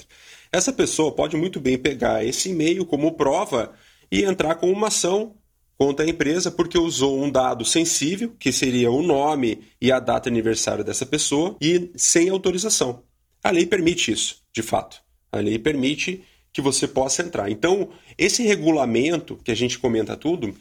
Essa 0.53 0.73
pessoa 0.73 1.13
pode 1.13 1.37
muito 1.37 1.61
bem 1.61 1.77
pegar 1.77 2.25
esse 2.25 2.49
e-mail 2.49 2.85
como 2.85 3.13
prova 3.13 3.73
e 4.11 4.23
entrar 4.23 4.55
com 4.55 4.69
uma 4.69 4.87
ação 4.87 5.37
contra 5.77 6.05
a 6.05 6.09
empresa 6.09 6.51
porque 6.51 6.77
usou 6.77 7.23
um 7.23 7.31
dado 7.31 7.63
sensível, 7.63 8.35
que 8.37 8.51
seria 8.51 8.91
o 8.91 9.01
nome 9.01 9.61
e 9.79 9.93
a 9.93 9.99
data 9.99 10.29
de 10.29 10.33
aniversário 10.33 10.83
dessa 10.83 11.05
pessoa, 11.05 11.55
e 11.61 11.89
sem 11.95 12.27
autorização. 12.27 13.01
A 13.41 13.49
lei 13.49 13.65
permite 13.65 14.11
isso, 14.11 14.43
de 14.53 14.61
fato. 14.61 15.01
A 15.31 15.37
lei 15.37 15.57
permite 15.57 16.21
que 16.51 16.61
você 16.61 16.85
possa 16.85 17.23
entrar. 17.23 17.49
Então, 17.49 17.89
esse 18.17 18.43
regulamento, 18.43 19.37
que 19.37 19.51
a 19.51 19.55
gente 19.55 19.79
comenta 19.79 20.17
tudo, 20.17 20.53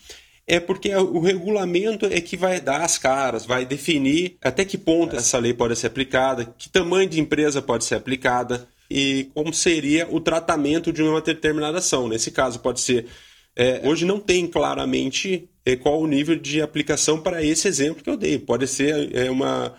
é 0.47 0.61
porque 0.61 0.95
o 0.95 1.19
regulamento 1.19 2.07
é 2.07 2.21
que 2.21 2.37
vai 2.37 2.61
dar 2.61 2.83
as 2.83 2.97
caras, 2.97 3.45
vai 3.45 3.67
definir 3.67 4.37
até 4.41 4.65
que 4.65 4.79
ponto 4.79 5.17
essa 5.17 5.37
lei 5.39 5.53
pode 5.53 5.75
ser 5.75 5.89
aplicada, 5.89 6.55
que 6.57 6.69
tamanho 6.69 7.09
de 7.09 7.21
empresa 7.21 7.61
pode 7.61 7.85
ser 7.85 7.97
aplicada 7.97 8.69
e 8.91 9.31
como 9.35 9.53
seria 9.55 10.09
o 10.11 10.21
tratamento 10.21 10.93
de 10.93 11.03
uma 11.03 11.21
determinada 11.21 11.79
ação. 11.79 12.09
Nesse 12.09 12.31
caso, 12.31 12.59
pode 12.59 12.81
ser. 12.81 13.07
É, 13.55 13.83
hoje 13.85 14.05
não 14.05 14.19
tem 14.19 14.47
claramente 14.47 15.49
é, 15.65 15.77
qual 15.77 16.01
o 16.01 16.07
nível 16.07 16.37
de 16.37 16.61
aplicação 16.61 17.21
para 17.21 17.45
esse 17.45 17.69
exemplo 17.69 18.03
que 18.03 18.11
eu 18.11 18.17
dei. 18.17 18.39
Pode 18.39 18.67
ser 18.67 19.15
é, 19.15 19.31
uma, 19.31 19.75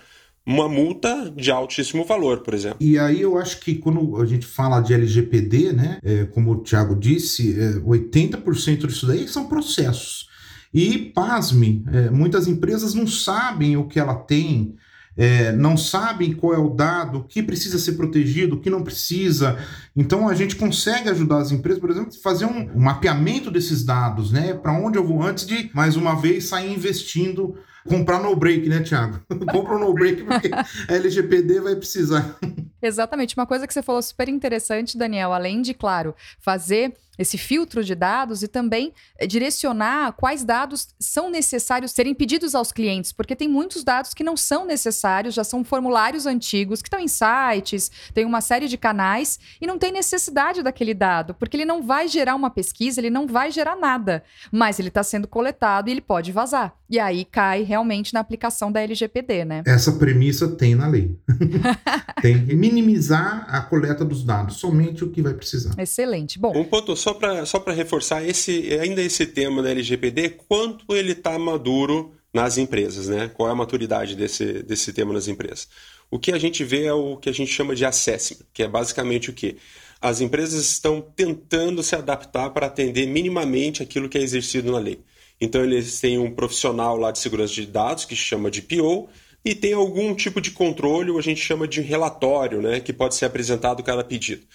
uma 0.46 0.70
multa 0.70 1.32
de 1.36 1.52
altíssimo 1.52 2.06
valor, 2.06 2.42
por 2.42 2.54
exemplo. 2.54 2.78
E 2.80 2.98
aí 2.98 3.22
eu 3.22 3.38
acho 3.38 3.60
que 3.60 3.76
quando 3.76 4.22
a 4.22 4.26
gente 4.26 4.46
fala 4.46 4.80
de 4.80 4.94
LGPD, 4.94 5.74
né, 5.74 6.00
é, 6.04 6.26
como 6.26 6.52
o 6.52 6.64
Thiago 6.64 6.96
disse, 6.96 7.60
é, 7.60 7.74
80% 7.80 8.88
disso 8.88 9.08
daí 9.08 9.28
são 9.28 9.48
processos. 9.48 10.30
E, 10.74 10.98
pasme, 10.98 11.84
é, 11.92 12.10
muitas 12.10 12.48
empresas 12.48 12.94
não 12.94 13.06
sabem 13.06 13.76
o 13.76 13.88
que 13.88 14.00
ela 14.00 14.16
tem 14.16 14.76
é, 15.18 15.52
não 15.52 15.76
sabem 15.76 16.34
qual 16.34 16.54
é 16.54 16.58
o 16.58 16.70
dado, 16.70 17.20
o 17.20 17.24
que 17.24 17.44
precisa 17.44 17.78
ser 17.78 17.94
protegido, 17.94 18.56
o 18.56 18.60
que 18.60 18.70
não 18.70 18.84
precisa. 18.84 19.58
Então 19.96 20.28
a 20.28 20.34
gente 20.34 20.56
consegue 20.56 21.10
ajudar 21.10 21.40
as 21.40 21.52
empresas, 21.52 21.80
por 21.80 21.90
exemplo, 21.90 22.12
fazer 22.22 22.46
um, 22.46 22.72
um 22.76 22.80
mapeamento 22.80 23.52
desses 23.52 23.84
dados, 23.84 24.32
né? 24.32 24.54
Para 24.54 24.74
onde 24.74 24.98
eu 24.98 25.06
vou 25.06 25.22
antes 25.22 25.46
de, 25.46 25.70
mais 25.74 25.96
uma 25.96 26.16
vez, 26.16 26.46
sair 26.46 26.74
investindo 26.74 27.56
comprar 27.88 28.20
no 28.20 28.36
break, 28.36 28.70
né, 28.70 28.80
Thiago? 28.80 29.20
Compra 29.52 29.78
no 29.78 29.94
break 29.94 30.24
porque 30.24 30.50
a 30.54 30.94
LGPD 30.94 31.62
vai 31.62 31.76
precisar. 31.76 32.38
Exatamente. 32.82 33.36
Uma 33.36 33.46
coisa 33.46 33.68
que 33.68 33.74
você 33.74 33.82
falou 33.82 34.02
super 34.02 34.28
interessante, 34.30 34.98
Daniel, 34.98 35.34
além 35.34 35.62
de, 35.62 35.74
claro, 35.74 36.16
fazer 36.40 36.94
esse 37.22 37.38
filtro 37.38 37.84
de 37.84 37.94
dados 37.94 38.42
e 38.42 38.48
também 38.48 38.94
eh, 39.18 39.28
direcionar 39.28 40.14
quais 40.14 40.44
dados 40.44 40.90
são 41.00 41.30
necessários 41.30 41.92
serem 41.92 42.14
pedidos 42.14 42.56
aos 42.56 42.72
clientes, 42.72 43.12
porque 43.12 43.36
tem 43.36 43.48
muitos 43.48 43.84
dados 43.84 44.14
que 44.14 44.24
não 44.24 44.36
são 44.36 44.66
necessários, 44.66 45.36
já 45.36 45.44
são 45.44 45.64
formulários 45.64 46.26
antigos 46.26 46.82
que 46.82 46.88
estão 46.88 47.00
em 47.00 47.08
sites, 47.08 47.92
tem 48.14 48.26
uma 48.26 48.42
série 48.42 48.68
de 48.68 48.78
canais 48.78 49.40
e 49.60 49.68
não 49.68 49.78
tem 49.78 49.92
necessidade 49.92 50.64
daquele 50.64 50.94
dado, 50.94 51.34
porque 51.36 51.58
ele 51.58 51.66
não 51.66 51.84
vai 51.84 52.08
gerar 52.08 52.36
uma 52.36 52.50
pesquisa, 52.50 53.00
ele 53.00 53.10
não 53.10 53.28
vai 53.28 53.52
gerar 53.52 53.76
nada, 53.76 54.24
mas 54.52 54.80
ele 54.80 54.88
está 54.88 55.04
sendo 55.04 55.28
coletado 55.28 55.90
e 55.90 55.92
ele 55.92 56.02
pode 56.02 56.32
vazar. 56.32 56.76
E 56.90 57.00
aí 57.00 57.24
cai 57.24 57.64
realmente 57.64 58.14
na 58.14 58.20
aplicação 58.20 58.70
da 58.70 58.82
LGPD, 58.82 59.46
né? 59.46 59.64
Essa 59.66 59.94
premissa 59.94 60.50
tem 60.50 60.76
na 60.76 60.88
lei. 60.88 61.18
tem 62.22 62.34
minimizar 62.72 63.46
a 63.48 63.62
coleta 63.62 64.06
dos 64.06 64.24
dados, 64.24 64.58
somente 64.58 65.04
o 65.04 65.10
que 65.10 65.22
vai 65.22 65.34
precisar. 65.34 65.74
Excelente. 65.78 66.40
Bom. 66.40 66.58
Um 66.58 66.64
ponto 66.64 66.96
só 66.96 67.14
para 67.14 67.46
só 67.46 67.60
reforçar 67.68 68.28
esse 68.28 68.74
ainda 68.80 69.02
esse 69.02 69.26
tema 69.26 69.62
da 69.62 69.72
LGPD, 69.72 70.32
quanto 70.48 70.96
ele 70.96 71.12
está 71.12 71.38
maduro 71.38 72.14
nas 72.34 72.58
empresas, 72.58 73.08
né? 73.08 73.30
Qual 73.34 73.50
é 73.50 73.52
a 73.52 73.56
maturidade 73.56 74.16
desse, 74.16 74.64
desse 74.64 74.94
tema 74.94 75.14
nas 75.14 75.28
empresas? 75.28 75.68
O 76.10 76.18
que 76.18 76.32
a 76.32 76.40
gente 76.40 76.64
vê 76.64 76.86
é 76.86 76.94
o 76.94 77.18
que 77.18 77.30
a 77.30 77.34
gente 77.34 77.52
chama 77.52 77.76
de 77.76 77.86
assessment, 77.86 78.46
que 78.54 78.64
é 78.64 78.68
basicamente 78.68 79.30
o 79.30 79.34
que 79.34 79.58
as 80.02 80.20
empresas 80.20 80.66
estão 80.66 81.02
tentando 81.02 81.84
se 81.84 81.96
adaptar 81.96 82.50
para 82.50 82.68
atender 82.68 83.06
minimamente 83.06 83.84
aquilo 83.84 84.10
que 84.10 84.18
é 84.18 84.22
exercido 84.22 84.72
na 84.72 84.80
lei. 84.80 85.00
Então 85.40 85.64
eles 85.64 86.00
têm 86.00 86.18
um 86.18 86.32
profissional 86.32 86.98
lá 86.98 87.12
de 87.12 87.20
segurança 87.20 87.54
de 87.54 87.66
dados 87.66 88.06
que 88.06 88.16
chama 88.16 88.50
de 88.50 88.62
PO 88.62 89.10
e 89.44 89.56
tem 89.56 89.74
algum 89.74 90.14
tipo 90.14 90.40
de 90.40 90.52
controle, 90.52 91.18
a 91.18 91.22
gente 91.22 91.42
chama 91.42 91.68
de 91.68 91.82
relatório, 91.82 92.62
né, 92.62 92.80
que 92.80 92.94
pode 92.94 93.16
ser 93.16 93.26
apresentado 93.26 93.84
cada 93.84 94.04
pedido. 94.04 94.46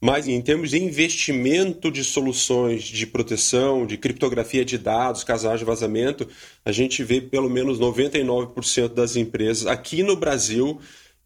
Mas 0.00 0.28
em 0.28 0.40
termos 0.42 0.70
de 0.70 0.82
investimento 0.82 1.90
de 1.90 2.04
soluções 2.04 2.84
de 2.84 3.06
proteção, 3.06 3.86
de 3.86 3.96
criptografia 3.96 4.64
de 4.64 4.76
dados, 4.76 5.24
caso 5.24 5.48
haja 5.48 5.64
vazamento, 5.64 6.28
a 6.64 6.70
gente 6.70 7.02
vê 7.02 7.20
pelo 7.20 7.48
menos 7.48 7.78
99% 7.80 8.88
das 8.88 9.16
empresas 9.16 9.66
aqui 9.66 10.02
no 10.02 10.16
Brasil 10.16 10.78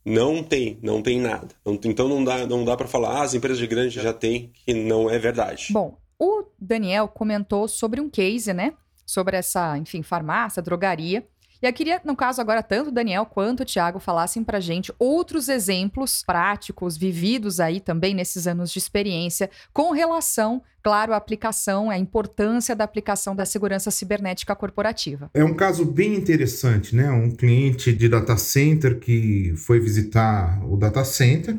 não 0.05 0.43
tem, 0.43 0.79
não 0.83 1.03
tem 1.03 1.21
nada. 1.21 1.49
Então 1.85 2.09
não 2.09 2.23
dá, 2.25 2.47
não 2.47 2.65
dá 2.65 2.77
para 2.77 2.89
falar, 2.89 3.19
ah, 3.19 3.23
as 3.23 3.35
empresas 3.35 3.59
de 3.59 3.67
grande 3.67 4.01
já 4.01 4.13
têm, 4.13 4.53
que 4.65 4.73
não 4.73 5.11
é 5.11 5.19
verdade. 5.19 5.69
Bom, 5.73 5.99
o 6.19 6.45
Daniel 6.59 7.09
comentou 7.09 7.67
sobre 7.67 8.01
um 8.01 8.09
case, 8.09 8.53
né? 8.53 8.73
Sobre 9.05 9.37
essa, 9.37 9.77
enfim, 9.77 10.03
farmácia, 10.03 10.63
drogaria, 10.63 11.27
e 11.63 11.67
eu 11.67 11.73
queria, 11.73 12.01
no 12.05 12.17
caso 12.17 12.41
agora, 12.41 12.63
tanto 12.63 12.89
o 12.89 12.93
Daniel 12.93 13.27
quanto 13.27 13.61
o 13.61 13.65
Tiago 13.65 13.99
falassem 13.99 14.43
pra 14.43 14.61
gente 14.61 14.93
outros 14.99 15.49
exemplos 15.49 16.23
práticos, 16.27 16.97
vividos 16.97 17.61
aí 17.61 17.81
também 17.81 18.15
nesses 18.15 18.47
anos 18.47 18.73
de 18.73 18.79
experiência, 18.79 19.51
com 19.73 19.93
relação, 19.93 20.63
claro, 20.83 21.13
à 21.13 21.17
aplicação, 21.17 21.91
à 21.91 21.99
importância 21.99 22.75
da 22.75 22.85
aplicação 22.85 23.37
da 23.37 23.45
segurança 23.45 23.91
cibernética 23.91 24.57
corporativa. 24.57 25.31
É 25.35 25.45
um 25.45 25.55
caso 25.55 25.85
bem 25.85 26.15
interessante, 26.15 26.97
né? 26.97 27.11
Um 27.11 27.31
cliente 27.31 27.93
de 27.93 28.09
data 28.09 28.37
center 28.37 28.99
que 28.99 29.53
foi 29.57 29.79
visitar 29.79 30.65
o 30.65 30.77
data 30.77 31.05
center 31.05 31.57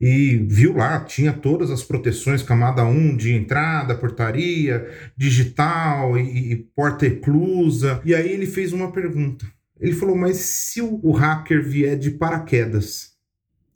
e 0.00 0.36
viu 0.36 0.76
lá, 0.76 1.00
tinha 1.00 1.32
todas 1.32 1.70
as 1.70 1.82
proteções, 1.82 2.42
camada 2.42 2.84
1 2.84 3.16
de 3.16 3.34
entrada, 3.34 3.94
portaria, 3.94 4.86
digital 5.16 6.18
e, 6.18 6.52
e 6.52 6.56
porta 6.56 7.06
eclusa. 7.06 8.00
E 8.04 8.14
aí 8.14 8.30
ele 8.30 8.46
fez 8.46 8.72
uma 8.72 8.92
pergunta. 8.92 9.46
Ele 9.80 9.92
falou: 9.92 10.16
Mas 10.16 10.36
se 10.36 10.82
o, 10.82 11.10
hacker 11.12 11.62
vier 11.62 11.98
de 11.98 12.10
paraquedas, 12.10 13.12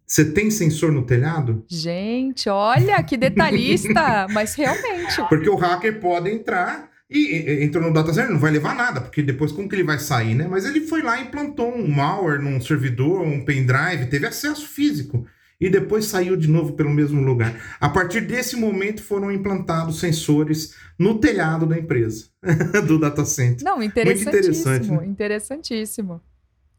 você 0.06 0.24
tem 0.24 0.50
sensor 0.50 0.92
no 0.92 1.06
telhado? 1.06 1.64
Gente, 1.68 2.48
olha 2.50 3.02
que 3.02 3.16
detalhista! 3.16 4.26
mas 4.32 4.54
realmente. 4.54 5.22
Porque 5.28 5.48
o 5.48 5.56
hacker 5.56 6.00
pode 6.00 6.30
entrar 6.30 6.90
e, 7.08 7.18
e 7.18 7.64
entrou 7.64 7.82
no 7.82 7.92
data 7.92 8.12
center, 8.12 8.30
não 8.30 8.38
vai 8.38 8.50
levar 8.50 8.74
nada, 8.74 9.00
porque 9.00 9.22
depois 9.22 9.52
como 9.52 9.68
que 9.68 9.74
ele 9.74 9.84
vai 9.84 9.98
sair, 9.98 10.34
né? 10.34 10.46
Mas 10.46 10.66
ele 10.66 10.82
foi 10.82 11.00
lá 11.00 11.18
e 11.18 11.24
implantou 11.24 11.74
um 11.74 11.88
malware 11.88 12.42
num 12.42 12.60
servidor, 12.60 13.22
um 13.22 13.42
pendrive, 13.42 14.10
teve 14.10 14.26
acesso 14.26 14.68
físico 14.68 15.26
e 15.60 15.68
depois 15.68 16.06
saiu 16.06 16.36
de 16.36 16.48
novo 16.48 16.72
pelo 16.72 16.90
mesmo 16.90 17.20
lugar. 17.20 17.76
A 17.78 17.88
partir 17.88 18.22
desse 18.22 18.56
momento 18.56 19.02
foram 19.02 19.30
implantados 19.30 20.00
sensores 20.00 20.74
no 20.98 21.18
telhado 21.18 21.66
da 21.66 21.78
empresa, 21.78 22.26
do 22.86 22.98
data 22.98 23.24
center. 23.24 23.64
Não, 23.64 23.82
interessantíssimo, 23.82 24.32
Muito 24.32 24.38
interessante, 24.38 24.90
né? 24.90 25.06
interessantíssimo. 25.06 26.20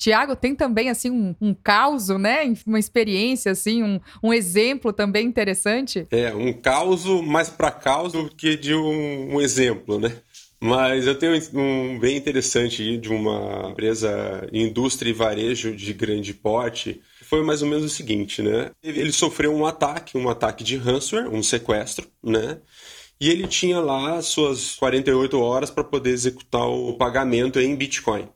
Tiago, 0.02 0.36
tem 0.36 0.56
também 0.56 0.90
assim 0.90 1.12
um, 1.12 1.36
um 1.40 1.54
caos, 1.54 2.08
né? 2.10 2.52
Uma 2.66 2.80
experiência, 2.80 3.52
assim, 3.52 3.84
um, 3.84 4.00
um 4.24 4.34
exemplo 4.34 4.92
também 4.92 5.28
interessante? 5.28 6.08
É, 6.10 6.34
um 6.34 6.52
caos 6.52 7.06
mais 7.24 7.50
para 7.50 7.70
caos 7.70 8.14
do 8.14 8.28
que 8.28 8.58
de 8.58 8.74
um, 8.74 9.36
um 9.36 9.40
exemplo, 9.40 10.00
né? 10.00 10.12
Mas 10.60 11.06
eu 11.06 11.14
tenho 11.14 11.40
um 11.54 12.00
bem 12.00 12.18
interessante 12.18 12.98
de 12.98 13.10
uma 13.10 13.70
empresa 13.70 14.48
indústria 14.52 15.12
e 15.12 15.14
varejo 15.14 15.76
de 15.76 15.94
grande 15.94 16.34
porte 16.34 17.00
foi 17.32 17.42
mais 17.46 17.62
ou 17.62 17.70
menos 17.70 17.86
o 17.86 17.90
seguinte, 17.90 18.42
né? 18.42 18.72
Ele 18.84 19.14
sofreu 19.14 19.56
um 19.56 19.66
ataque, 19.66 20.18
um 20.18 20.28
ataque 20.28 20.66
de 20.66 20.76
ransomware, 20.76 21.34
um 21.34 21.42
sequestro, 21.42 22.06
né? 22.22 22.60
E 23.22 23.30
ele 23.30 23.48
tinha 23.48 23.80
lá 23.80 24.22
suas 24.22 24.76
48 24.76 25.40
horas 25.40 25.72
para 25.72 25.82
poder 25.82 26.10
executar 26.10 26.68
o 26.68 26.98
pagamento 26.98 27.58
em 27.58 27.74
Bitcoin. 27.74 28.28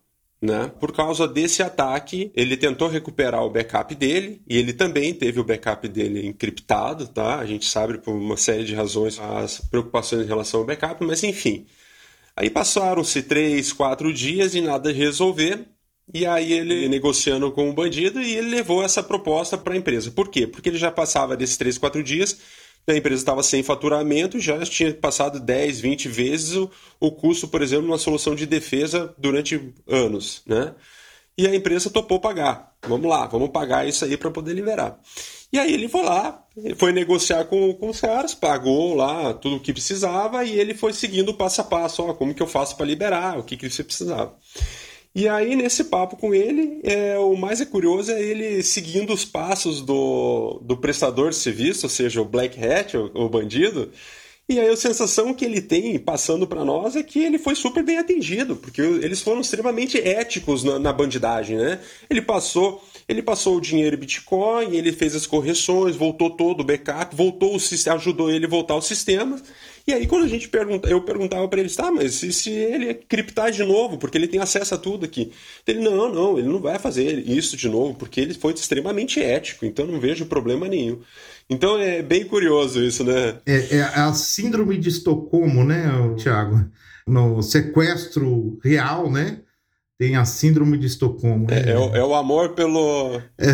Né? 0.42 0.72
Por 0.80 0.94
causa 0.94 1.28
desse 1.28 1.62
ataque, 1.62 2.32
ele 2.36 2.56
tentou 2.56 2.88
recuperar 2.88 3.44
o 3.44 3.50
backup 3.50 3.94
dele 3.96 4.42
e 4.48 4.58
ele 4.58 4.72
também 4.72 5.14
teve 5.14 5.42
o 5.42 5.44
backup 5.44 5.88
dele 5.90 6.26
encriptado, 6.26 7.08
tá? 7.08 7.40
A 7.40 7.46
gente 7.46 7.66
sabe 7.66 7.98
por 7.98 8.14
uma 8.14 8.38
série 8.38 8.64
de 8.64 8.76
razões 8.76 9.20
as 9.20 9.60
preocupações 9.60 10.24
em 10.24 10.28
relação 10.28 10.62
ao 10.62 10.66
backup, 10.66 11.04
mas 11.04 11.22
enfim. 11.22 11.66
Aí 12.34 12.50
passaram-se 12.50 13.24
três, 13.24 13.74
quatro 13.74 14.14
dias 14.14 14.56
e 14.56 14.62
nada 14.62 14.94
de 14.94 15.00
resolver. 15.00 15.75
E 16.14 16.26
aí 16.26 16.54
ele 16.54 16.88
negociando 16.88 17.52
com 17.52 17.70
o 17.70 17.74
bandido 17.74 18.22
e 18.22 18.36
ele 18.36 18.50
levou 18.50 18.84
essa 18.84 19.02
proposta 19.02 19.58
para 19.58 19.74
a 19.74 19.78
empresa. 19.78 20.12
Por 20.12 20.30
quê? 20.30 20.46
Porque 20.46 20.70
ele 20.70 20.78
já 20.78 20.92
passava 20.92 21.36
desses 21.36 21.58
3, 21.58 21.78
4 21.78 22.04
dias, 22.04 22.38
a 22.88 22.96
empresa 22.96 23.22
estava 23.22 23.42
sem 23.42 23.64
faturamento, 23.64 24.40
já 24.40 24.60
tinha 24.64 24.94
passado 24.94 25.40
10, 25.40 25.80
20 25.80 26.08
vezes 26.08 26.56
o, 26.56 26.70
o 27.00 27.12
custo, 27.12 27.48
por 27.48 27.62
exemplo, 27.62 27.88
numa 27.88 27.98
solução 27.98 28.36
de 28.36 28.46
defesa 28.46 29.14
durante 29.18 29.74
anos, 29.88 30.44
né? 30.46 30.76
E 31.38 31.48
a 31.48 31.54
empresa 31.54 31.90
topou 31.90 32.20
pagar. 32.20 32.74
Vamos 32.88 33.10
lá, 33.10 33.26
vamos 33.26 33.50
pagar 33.50 33.88
isso 33.88 34.06
aí 34.06 34.16
para 34.16 34.32
poder 34.32 34.54
liberar. 34.54 35.00
E 35.52 35.58
aí 35.60 35.74
ele 35.74 35.90
foi 35.90 36.04
lá, 36.04 36.44
foi 36.78 36.92
negociar 36.92 37.46
com, 37.46 37.74
com 37.74 37.90
os 37.90 38.00
caras, 38.00 38.34
pagou 38.34 38.94
lá 38.94 39.34
tudo 39.34 39.58
o 39.58 39.60
que 39.60 39.74
precisava 39.74 40.46
e 40.46 40.58
ele 40.58 40.74
foi 40.74 40.94
seguindo 40.94 41.34
passo 41.34 41.62
a 41.62 41.64
passo, 41.64 42.04
ó, 42.04 42.14
como 42.14 42.34
que 42.34 42.42
eu 42.42 42.48
faço 42.48 42.78
para 42.78 42.86
liberar, 42.86 43.40
o 43.40 43.44
que, 43.44 43.58
que 43.58 43.70
você 43.70 43.84
precisava. 43.84 44.36
E 45.16 45.30
aí, 45.30 45.56
nesse 45.56 45.86
papo 45.86 46.18
com 46.18 46.36
ele, 46.36 46.82
é, 46.84 47.18
o 47.18 47.38
mais 47.38 47.62
é 47.62 47.66
curioso 47.66 48.12
é 48.12 48.22
ele 48.22 48.62
seguindo 48.62 49.14
os 49.14 49.24
passos 49.24 49.80
do, 49.80 50.60
do 50.62 50.76
prestador 50.76 51.30
de 51.30 51.38
serviço, 51.38 51.86
ou 51.86 51.90
seja, 51.90 52.22
o 52.22 52.26
Black 52.26 52.62
Hat, 52.62 52.98
o, 52.98 53.12
o 53.14 53.30
bandido. 53.30 53.90
E 54.48 54.60
aí 54.60 54.68
a 54.68 54.76
sensação 54.76 55.34
que 55.34 55.46
ele 55.46 55.62
tem 55.62 55.98
passando 55.98 56.46
para 56.46 56.66
nós 56.66 56.98
é 56.98 57.02
que 57.02 57.20
ele 57.20 57.40
foi 57.40 57.56
super 57.56 57.82
bem 57.82 57.98
atendido, 57.98 58.58
porque 58.58 58.82
eles 58.82 59.22
foram 59.22 59.40
extremamente 59.40 59.98
éticos 59.98 60.66
na, 60.66 60.78
na 60.78 60.92
bandidagem, 60.92 61.58
né? 61.58 61.80
Ele 62.10 62.22
passou, 62.22 62.84
ele 63.08 63.24
passou 63.24 63.56
o 63.56 63.62
dinheiro 63.62 63.96
em 63.96 64.00
Bitcoin, 64.00 64.76
ele 64.76 64.92
fez 64.92 65.16
as 65.16 65.26
correções, 65.26 65.96
voltou 65.96 66.30
todo 66.30 66.60
o 66.60 66.64
backup, 66.64 67.16
voltou 67.16 67.56
o, 67.56 67.90
ajudou 67.90 68.30
ele 68.30 68.46
a 68.46 68.50
voltar 68.50 68.74
ao 68.74 68.82
sistema 68.82 69.42
e 69.88 69.94
aí, 69.94 70.08
quando 70.08 70.24
a 70.24 70.28
gente 70.28 70.50
pergunta, 70.50 70.90
eu 70.90 71.00
perguntava 71.02 71.48
para 71.48 71.60
eles, 71.60 71.76
tá, 71.76 71.92
mas 71.92 72.16
se, 72.16 72.34
se 72.34 72.50
ele 72.50 72.92
criptar 72.96 73.52
de 73.52 73.64
novo, 73.64 74.00
porque 74.00 74.18
ele 74.18 74.28
tem 74.28 74.40
acesso 74.40 74.74
a 74.74 74.78
tudo 74.80 75.06
aqui? 75.06 75.32
Ele, 75.68 75.80
não, 75.80 76.12
não, 76.12 76.40
ele 76.40 76.48
não 76.48 76.60
vai 76.60 76.80
fazer 76.80 77.20
isso 77.30 77.56
de 77.56 77.70
novo, 77.70 77.94
porque 77.94 78.20
ele 78.20 78.34
foi 78.34 78.54
extremamente 78.54 79.22
ético, 79.22 79.64
então 79.64 79.86
não 79.86 80.00
vejo 80.00 80.26
problema 80.26 80.68
nenhum. 80.68 81.00
Então 81.48 81.80
é 81.80 82.02
bem 82.02 82.26
curioso 82.26 82.84
isso, 82.84 83.04
né? 83.04 83.38
É, 83.46 83.78
é 83.78 83.82
a 83.82 84.12
síndrome 84.14 84.76
de 84.80 84.90
Estocolmo, 84.90 85.64
né, 85.64 85.86
Tiago? 86.18 86.66
No 87.08 87.44
sequestro 87.44 88.60
real, 88.64 89.12
né? 89.12 89.42
Tem 90.00 90.16
a 90.16 90.26
síndrome 90.26 90.80
de 90.80 90.88
Estocolmo. 90.88 91.46
É, 91.52 91.70
é, 91.70 91.78
o, 91.78 91.96
é 91.96 92.04
o 92.04 92.16
amor 92.16 92.56
pelo. 92.56 93.22
É. 93.38 93.54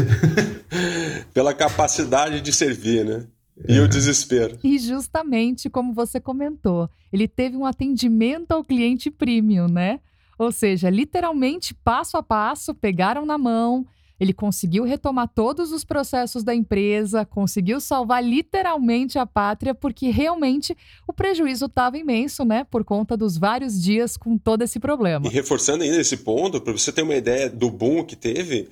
pela 1.34 1.54
capacidade 1.54 2.40
de 2.40 2.54
servir, 2.54 3.04
né? 3.04 3.28
E 3.68 3.80
o 3.80 3.88
desespero. 3.88 4.58
E 4.64 4.80
justamente 4.80 5.70
como 5.70 5.94
você 5.94 6.20
comentou, 6.20 6.90
ele 7.12 7.28
teve 7.28 7.56
um 7.56 7.66
atendimento 7.66 8.52
ao 8.52 8.64
cliente 8.64 9.12
premium, 9.12 9.68
né? 9.68 10.00
Ou 10.38 10.52
seja, 10.52 10.90
literalmente 10.90 11.74
passo 11.74 12.18
a 12.18 12.24
passo, 12.24 12.74
pegaram 12.74 13.26
na 13.26 13.38
mão, 13.38 13.86
ele 14.22 14.34
conseguiu 14.34 14.84
retomar 14.84 15.28
todos 15.28 15.72
os 15.72 15.84
processos 15.84 16.44
da 16.44 16.54
empresa, 16.54 17.26
conseguiu 17.26 17.82
salvar 17.82 18.24
literalmente 18.24 19.18
a 19.18 19.26
pátria, 19.26 19.74
porque 19.74 20.12
realmente 20.12 20.78
o 21.08 21.14
prejuízo 21.14 21.66
estava 21.66 21.98
imenso, 21.98 22.46
né? 22.46 22.64
Por 22.64 22.84
conta 22.84 23.18
dos 23.18 23.36
vários 23.36 23.82
dias 23.82 24.16
com 24.16 24.38
todo 24.38 24.62
esse 24.62 24.80
problema. 24.80 25.26
E 25.26 25.30
reforçando 25.30 25.84
ainda 25.84 25.98
esse 25.98 26.18
ponto, 26.18 26.62
para 26.62 26.72
você 26.72 26.92
ter 26.92 27.02
uma 27.02 27.16
ideia 27.16 27.50
do 27.50 27.72
boom 27.72 28.04
que 28.04 28.16
teve, 28.16 28.70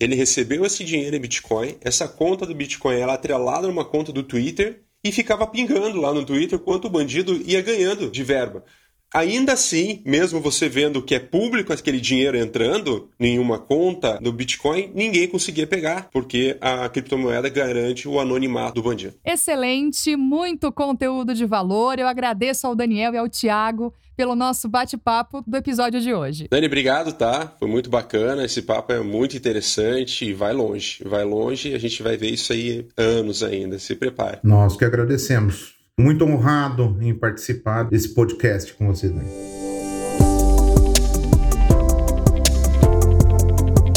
ele 0.00 0.14
recebeu 0.14 0.64
esse 0.64 0.82
dinheiro 0.82 1.14
em 1.14 1.20
Bitcoin, 1.20 1.76
essa 1.82 2.08
conta 2.08 2.46
do 2.46 2.54
Bitcoin 2.54 2.96
era 2.96 3.12
atrelada 3.12 3.66
numa 3.68 3.84
conta 3.84 4.10
do 4.10 4.22
Twitter 4.22 4.82
e 5.04 5.12
ficava 5.12 5.46
pingando 5.46 6.00
lá 6.00 6.12
no 6.12 6.24
Twitter 6.24 6.58
quanto 6.58 6.86
o 6.86 6.90
bandido 6.90 7.36
ia 7.46 7.60
ganhando 7.60 8.10
de 8.10 8.24
verba. 8.24 8.64
Ainda 9.12 9.54
assim, 9.54 10.02
mesmo 10.04 10.40
você 10.40 10.68
vendo 10.68 11.02
que 11.02 11.14
é 11.14 11.18
público 11.18 11.72
aquele 11.72 12.00
dinheiro 12.00 12.36
entrando 12.36 13.08
em 13.18 13.38
uma 13.38 13.58
conta 13.58 14.18
do 14.20 14.32
Bitcoin, 14.32 14.92
ninguém 14.94 15.26
conseguia 15.26 15.66
pegar, 15.66 16.08
porque 16.12 16.56
a 16.60 16.88
criptomoeda 16.88 17.48
garante 17.48 18.08
o 18.08 18.20
anonimato 18.20 18.74
do 18.74 18.82
bandido. 18.82 19.14
Excelente, 19.24 20.16
muito 20.16 20.70
conteúdo 20.70 21.34
de 21.34 21.44
valor. 21.44 21.98
Eu 21.98 22.06
agradeço 22.06 22.66
ao 22.66 22.74
Daniel 22.76 23.14
e 23.14 23.18
ao 23.18 23.28
Tiago 23.28 23.92
pelo 24.16 24.36
nosso 24.36 24.68
bate-papo 24.68 25.42
do 25.46 25.56
episódio 25.56 26.00
de 26.00 26.12
hoje. 26.12 26.46
Dani, 26.50 26.66
obrigado, 26.66 27.12
tá? 27.12 27.54
Foi 27.58 27.66
muito 27.66 27.88
bacana. 27.88 28.44
Esse 28.44 28.62
papo 28.62 28.92
é 28.92 29.00
muito 29.00 29.36
interessante 29.36 30.26
e 30.26 30.34
vai 30.34 30.52
longe. 30.52 31.02
Vai 31.04 31.24
longe 31.24 31.70
e 31.70 31.74
a 31.74 31.78
gente 31.78 32.02
vai 32.02 32.16
ver 32.16 32.30
isso 32.30 32.52
aí 32.52 32.86
anos 32.96 33.42
ainda. 33.42 33.78
Se 33.78 33.96
prepare. 33.96 34.38
Nós 34.44 34.76
que 34.76 34.84
agradecemos. 34.84 35.79
Muito 36.00 36.24
honrado 36.24 36.96
em 37.02 37.14
participar 37.14 37.82
desse 37.82 38.14
podcast 38.14 38.72
com 38.72 38.86
você, 38.86 39.10
Dani. 39.10 39.28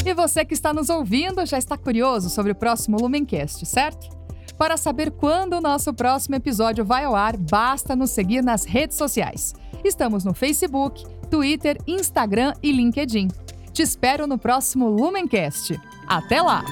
E 0.06 0.14
você 0.14 0.44
que 0.44 0.54
está 0.54 0.74
nos 0.74 0.90
ouvindo 0.90 1.46
já 1.46 1.58
está 1.58 1.78
curioso 1.78 2.30
sobre 2.30 2.52
o 2.52 2.56
próximo 2.56 2.98
Lumencast, 3.00 3.66
certo? 3.66 4.10
Para 4.58 4.76
saber 4.76 5.12
quando 5.12 5.54
o 5.54 5.62
nosso 5.62 5.94
próximo 5.94 6.36
episódio 6.36 6.84
vai 6.84 7.06
ao 7.06 7.16
ar, 7.16 7.38
basta 7.38 7.96
nos 7.96 8.10
seguir 8.12 8.44
nas 8.44 8.66
redes 8.66 8.98
sociais. 8.98 9.54
Estamos 9.82 10.26
no 10.26 10.34
Facebook, 10.34 11.06
Twitter, 11.32 11.78
Instagram 11.88 12.54
e 12.62 12.74
LinkedIn. 12.74 13.30
Te 13.72 13.82
espero 13.82 14.28
no 14.28 14.38
próximo 14.38 14.90
Lumencast. 14.90 15.80
Até 16.06 16.42
lá! 16.42 16.66